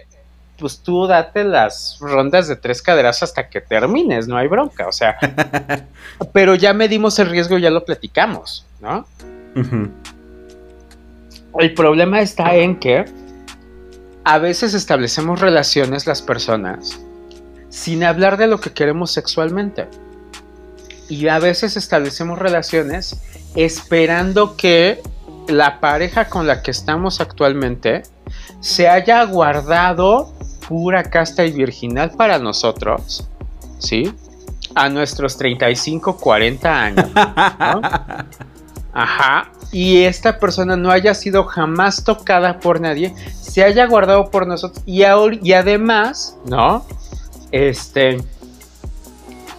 [0.57, 4.91] pues tú date las rondas de tres caderas hasta que termines, no hay bronca, o
[4.91, 5.17] sea,
[6.33, 9.05] pero ya medimos el riesgo, ya lo platicamos, ¿no?
[11.57, 13.05] El problema está en que
[14.25, 17.04] a veces establecemos relaciones las personas
[17.75, 19.89] sin hablar de lo que queremos sexualmente.
[21.09, 23.19] Y a veces establecemos relaciones
[23.53, 25.01] esperando que
[25.49, 28.03] la pareja con la que estamos actualmente
[28.61, 30.33] se haya guardado
[30.69, 33.27] pura casta y virginal para nosotros,
[33.77, 34.11] ¿sí?
[34.73, 37.05] A nuestros 35, 40 años.
[37.13, 37.81] ¿no?
[38.93, 39.51] Ajá.
[39.73, 44.81] Y esta persona no haya sido jamás tocada por nadie, se haya guardado por nosotros
[44.85, 45.01] y,
[45.43, 46.85] y además, ¿no?
[47.51, 48.17] Este,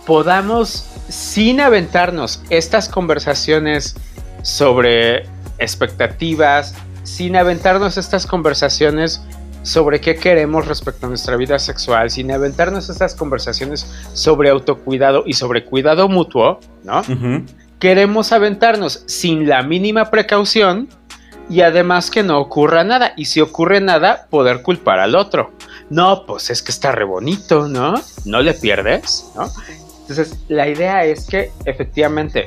[0.06, 3.96] podamos, sin aventarnos estas conversaciones
[4.42, 5.24] sobre
[5.58, 9.22] expectativas, sin aventarnos estas conversaciones
[9.62, 15.32] sobre qué queremos respecto a nuestra vida sexual, sin aventarnos estas conversaciones sobre autocuidado y
[15.32, 17.02] sobre cuidado mutuo, ¿no?
[17.80, 20.88] Queremos aventarnos sin la mínima precaución
[21.48, 23.12] y además que no ocurra nada.
[23.16, 25.52] Y si ocurre nada, poder culpar al otro.
[25.90, 27.94] No, pues es que está re bonito, ¿no?
[28.24, 29.48] No le pierdes, ¿no?
[30.00, 32.44] Entonces, la idea es que efectivamente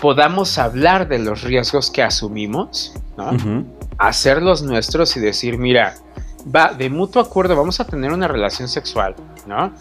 [0.00, 3.64] podamos hablar de los riesgos que asumimos, ¿no?
[3.98, 5.94] Hacerlos nuestros y decir, mira,
[6.54, 9.14] va, de mutuo acuerdo, vamos a tener una relación sexual,
[9.46, 9.72] ¿no?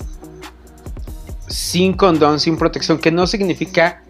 [1.47, 4.01] Sin condón, sin protección, que no significa,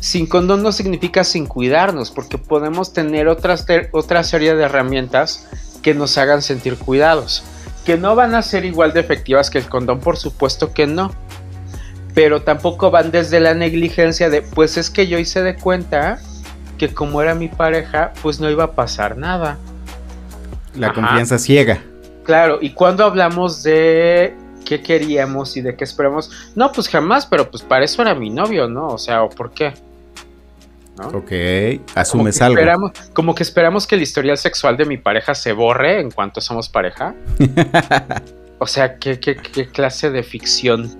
[0.00, 5.46] sin condón no significa sin cuidarnos, porque podemos tener otras, otra serie de herramientas
[5.82, 7.42] que nos hagan sentir cuidados,
[7.84, 11.12] que no van a ser igual de efectivas que el condón, por supuesto que no.
[12.14, 16.18] Pero tampoco van desde la negligencia de, pues es que yo hice de cuenta
[16.76, 19.58] que como era mi pareja, pues no iba a pasar nada.
[20.74, 20.94] La Ajá.
[20.94, 21.82] confianza ciega.
[22.24, 27.50] Claro, y cuando hablamos de qué queríamos y de qué esperamos, no, pues jamás, pero
[27.50, 28.88] pues para eso era mi novio, ¿no?
[28.88, 29.72] O sea, ¿o por qué?
[30.98, 31.08] ¿No?
[31.08, 31.32] Ok.
[31.94, 32.58] Asumes algo.
[32.58, 36.40] Esperamos, como que esperamos que el historial sexual de mi pareja se borre en cuanto
[36.40, 37.14] somos pareja.
[38.58, 40.96] o sea, ¿qué, qué, qué clase de ficción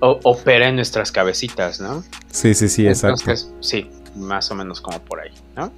[0.00, 2.02] opera en nuestras cabecitas, ¿no?
[2.30, 3.20] Sí, sí, sí, exacto.
[3.20, 5.72] Entonces, sí, más o menos como por ahí, ¿no?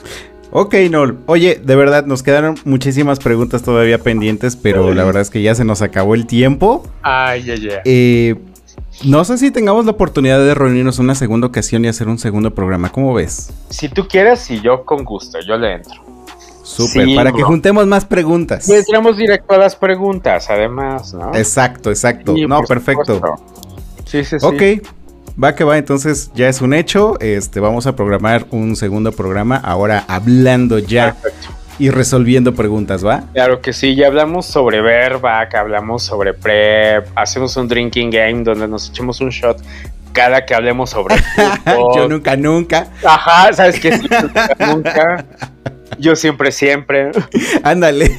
[0.54, 1.18] Ok, Nol.
[1.26, 5.54] Oye, de verdad, nos quedaron muchísimas preguntas todavía pendientes, pero la verdad es que ya
[5.54, 6.86] se nos acabó el tiempo.
[7.00, 7.78] Ay, ay, ay.
[7.86, 8.36] Eh,
[9.04, 12.54] No sé si tengamos la oportunidad de reunirnos una segunda ocasión y hacer un segundo
[12.54, 12.90] programa.
[12.90, 13.52] ¿Cómo ves?
[13.68, 16.02] Si tú quieres, y yo con gusto, yo le entro.
[16.62, 18.68] Súper, Sí, para que juntemos más preguntas.
[18.68, 21.34] Y entramos directo a las preguntas, además, ¿no?
[21.34, 22.34] Exacto, exacto.
[22.34, 23.16] Sí, no, perfecto.
[23.16, 23.44] supuesto.
[24.04, 24.46] Sí, sí, sí.
[24.46, 24.86] Ok,
[25.42, 27.18] va que va, entonces ya es un hecho.
[27.18, 31.61] Este, vamos a programar un segundo programa, ahora hablando ya Perfecto.
[31.78, 33.24] Y resolviendo preguntas, ¿va?
[33.32, 38.68] Claro que sí, ya hablamos sobre verback, hablamos sobre prep, hacemos un drinking game donde
[38.68, 39.62] nos echemos un shot
[40.12, 41.16] cada que hablemos sobre
[41.64, 41.96] fútbol.
[41.96, 42.86] Yo nunca, nunca.
[43.04, 43.98] Ajá, ¿sabes qué?
[43.98, 45.24] Sí, nunca, nunca.
[46.02, 47.12] Yo siempre, siempre.
[47.62, 48.10] Ándale.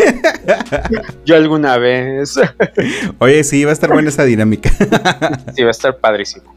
[1.26, 2.40] Yo alguna vez.
[3.20, 4.72] Oye, sí, va a estar buena esa dinámica.
[5.54, 6.56] Sí, va a estar padrísimo.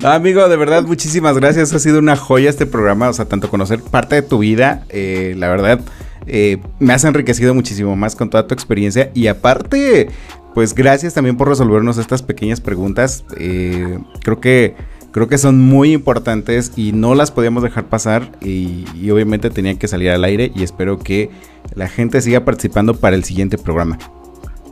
[0.00, 1.74] No, amigo, de verdad, muchísimas gracias.
[1.74, 3.10] Ha sido una joya este programa.
[3.10, 5.80] O sea, tanto conocer parte de tu vida, eh, la verdad,
[6.26, 9.10] eh, me has enriquecido muchísimo más con toda tu experiencia.
[9.12, 10.08] Y aparte,
[10.54, 13.24] pues gracias también por resolvernos estas pequeñas preguntas.
[13.36, 14.74] Eh, creo que.
[15.12, 19.76] Creo que son muy importantes y no las podíamos dejar pasar y, y obviamente tenían
[19.76, 21.30] que salir al aire y espero que
[21.74, 23.98] la gente siga participando para el siguiente programa.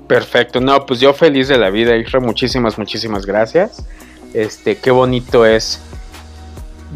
[0.08, 0.60] Perfecto.
[0.60, 2.20] No, pues yo feliz de la vida, Isra.
[2.20, 3.84] Muchísimas, muchísimas gracias.
[4.34, 5.80] Este, qué bonito es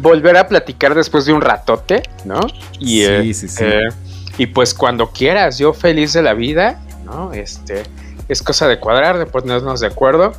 [0.01, 2.39] volver a platicar después de un ratote, ¿no?
[2.79, 3.63] Y, Sí, eh, sí, sí.
[3.63, 3.87] eh,
[4.37, 7.31] y pues cuando quieras, yo feliz de la vida, ¿no?
[7.31, 7.83] Este,
[8.27, 10.33] es cosa de cuadrar, de ponernos de acuerdo.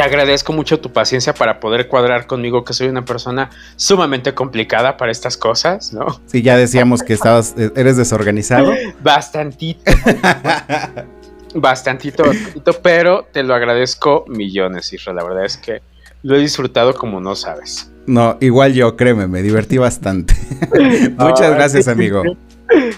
[0.00, 4.96] Te agradezco mucho tu paciencia para poder cuadrar conmigo, que soy una persona sumamente complicada
[4.96, 6.22] para estas cosas, ¿no?
[6.24, 8.72] Sí, ya decíamos que estabas, eh, eres desorganizado.
[9.02, 9.82] Bastantito.
[11.54, 15.12] bastantito, bastantito, pero te lo agradezco millones, Isra.
[15.12, 15.82] La verdad es que
[16.22, 17.92] lo he disfrutado como no sabes.
[18.06, 20.32] No, igual yo, créeme, me divertí bastante.
[21.18, 22.22] Muchas gracias, amigo.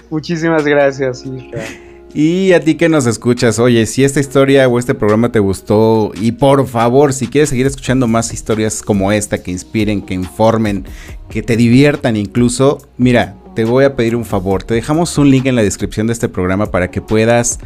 [0.09, 1.65] Muchísimas gracias, Isra.
[2.13, 6.11] Y a ti que nos escuchas, oye, si esta historia o este programa te gustó,
[6.21, 10.85] y por favor, si quieres seguir escuchando más historias como esta, que inspiren, que informen,
[11.29, 14.63] que te diviertan incluso, mira, te voy a pedir un favor.
[14.63, 17.59] Te dejamos un link en la descripción de este programa para que puedas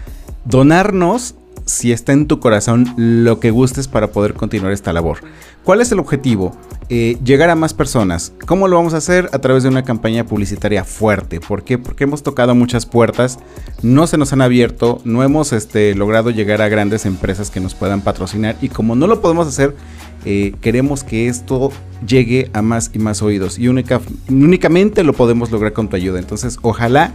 [0.46, 1.36] donarnos
[1.68, 5.20] si está en tu corazón lo que gustes para poder continuar esta labor.
[5.64, 6.56] ¿Cuál es el objetivo?
[6.90, 8.32] Eh, llegar a más personas.
[8.46, 9.30] ¿Cómo lo vamos a hacer?
[9.34, 11.42] A través de una campaña publicitaria fuerte.
[11.42, 11.78] ¿Por qué?
[11.78, 13.40] Porque hemos tocado muchas puertas,
[13.84, 17.76] no se nos han abierto, no hemos este, logrado llegar a grandes empresas que nos
[17.76, 19.76] puedan patrocinar y como no lo podemos hacer,
[20.24, 21.72] eh, queremos que esto
[22.08, 24.00] llegue a más y más oídos y única,
[24.30, 26.20] únicamente lo podemos lograr con tu ayuda.
[26.20, 27.12] Entonces, ojalá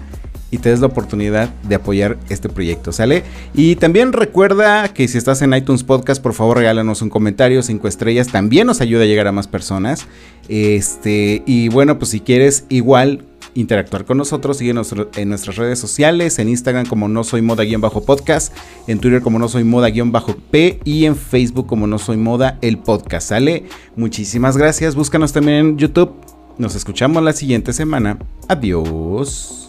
[0.52, 3.24] y te des la oportunidad de apoyar este proyecto, ¿sale?
[3.54, 7.88] Y también recuerda que si estás en iTunes Podcast, por favor regálanos un comentario, cinco
[7.88, 10.06] estrellas, también nos ayuda a llegar a más personas.
[10.48, 13.24] Este, y bueno, pues si quieres igual
[13.54, 18.54] interactuar con nosotros, síguenos en nuestras redes sociales, en Instagram como no soy moda-podcast,
[18.86, 23.30] en Twitter como no soy moda-p y en Facebook como no soy moda el podcast,
[23.30, 23.64] ¿sale?
[23.96, 26.12] Muchísimas gracias, búscanos también en YouTube.
[26.58, 28.18] Nos escuchamos la siguiente semana.
[28.48, 29.61] Adiós.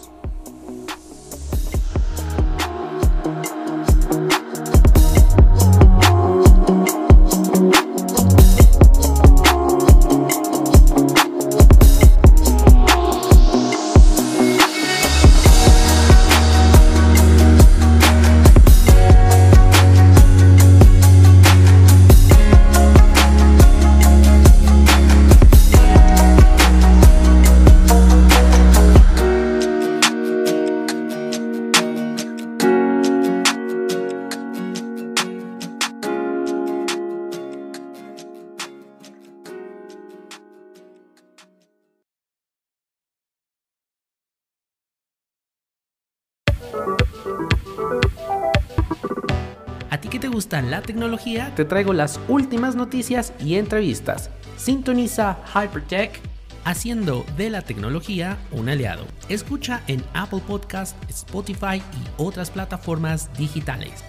[50.62, 54.30] la tecnología, te traigo las últimas noticias y entrevistas.
[54.56, 56.20] Sintoniza Hypertech
[56.64, 59.04] haciendo de la tecnología un aliado.
[59.28, 64.04] Escucha en Apple Podcast, Spotify y otras plataformas digitales.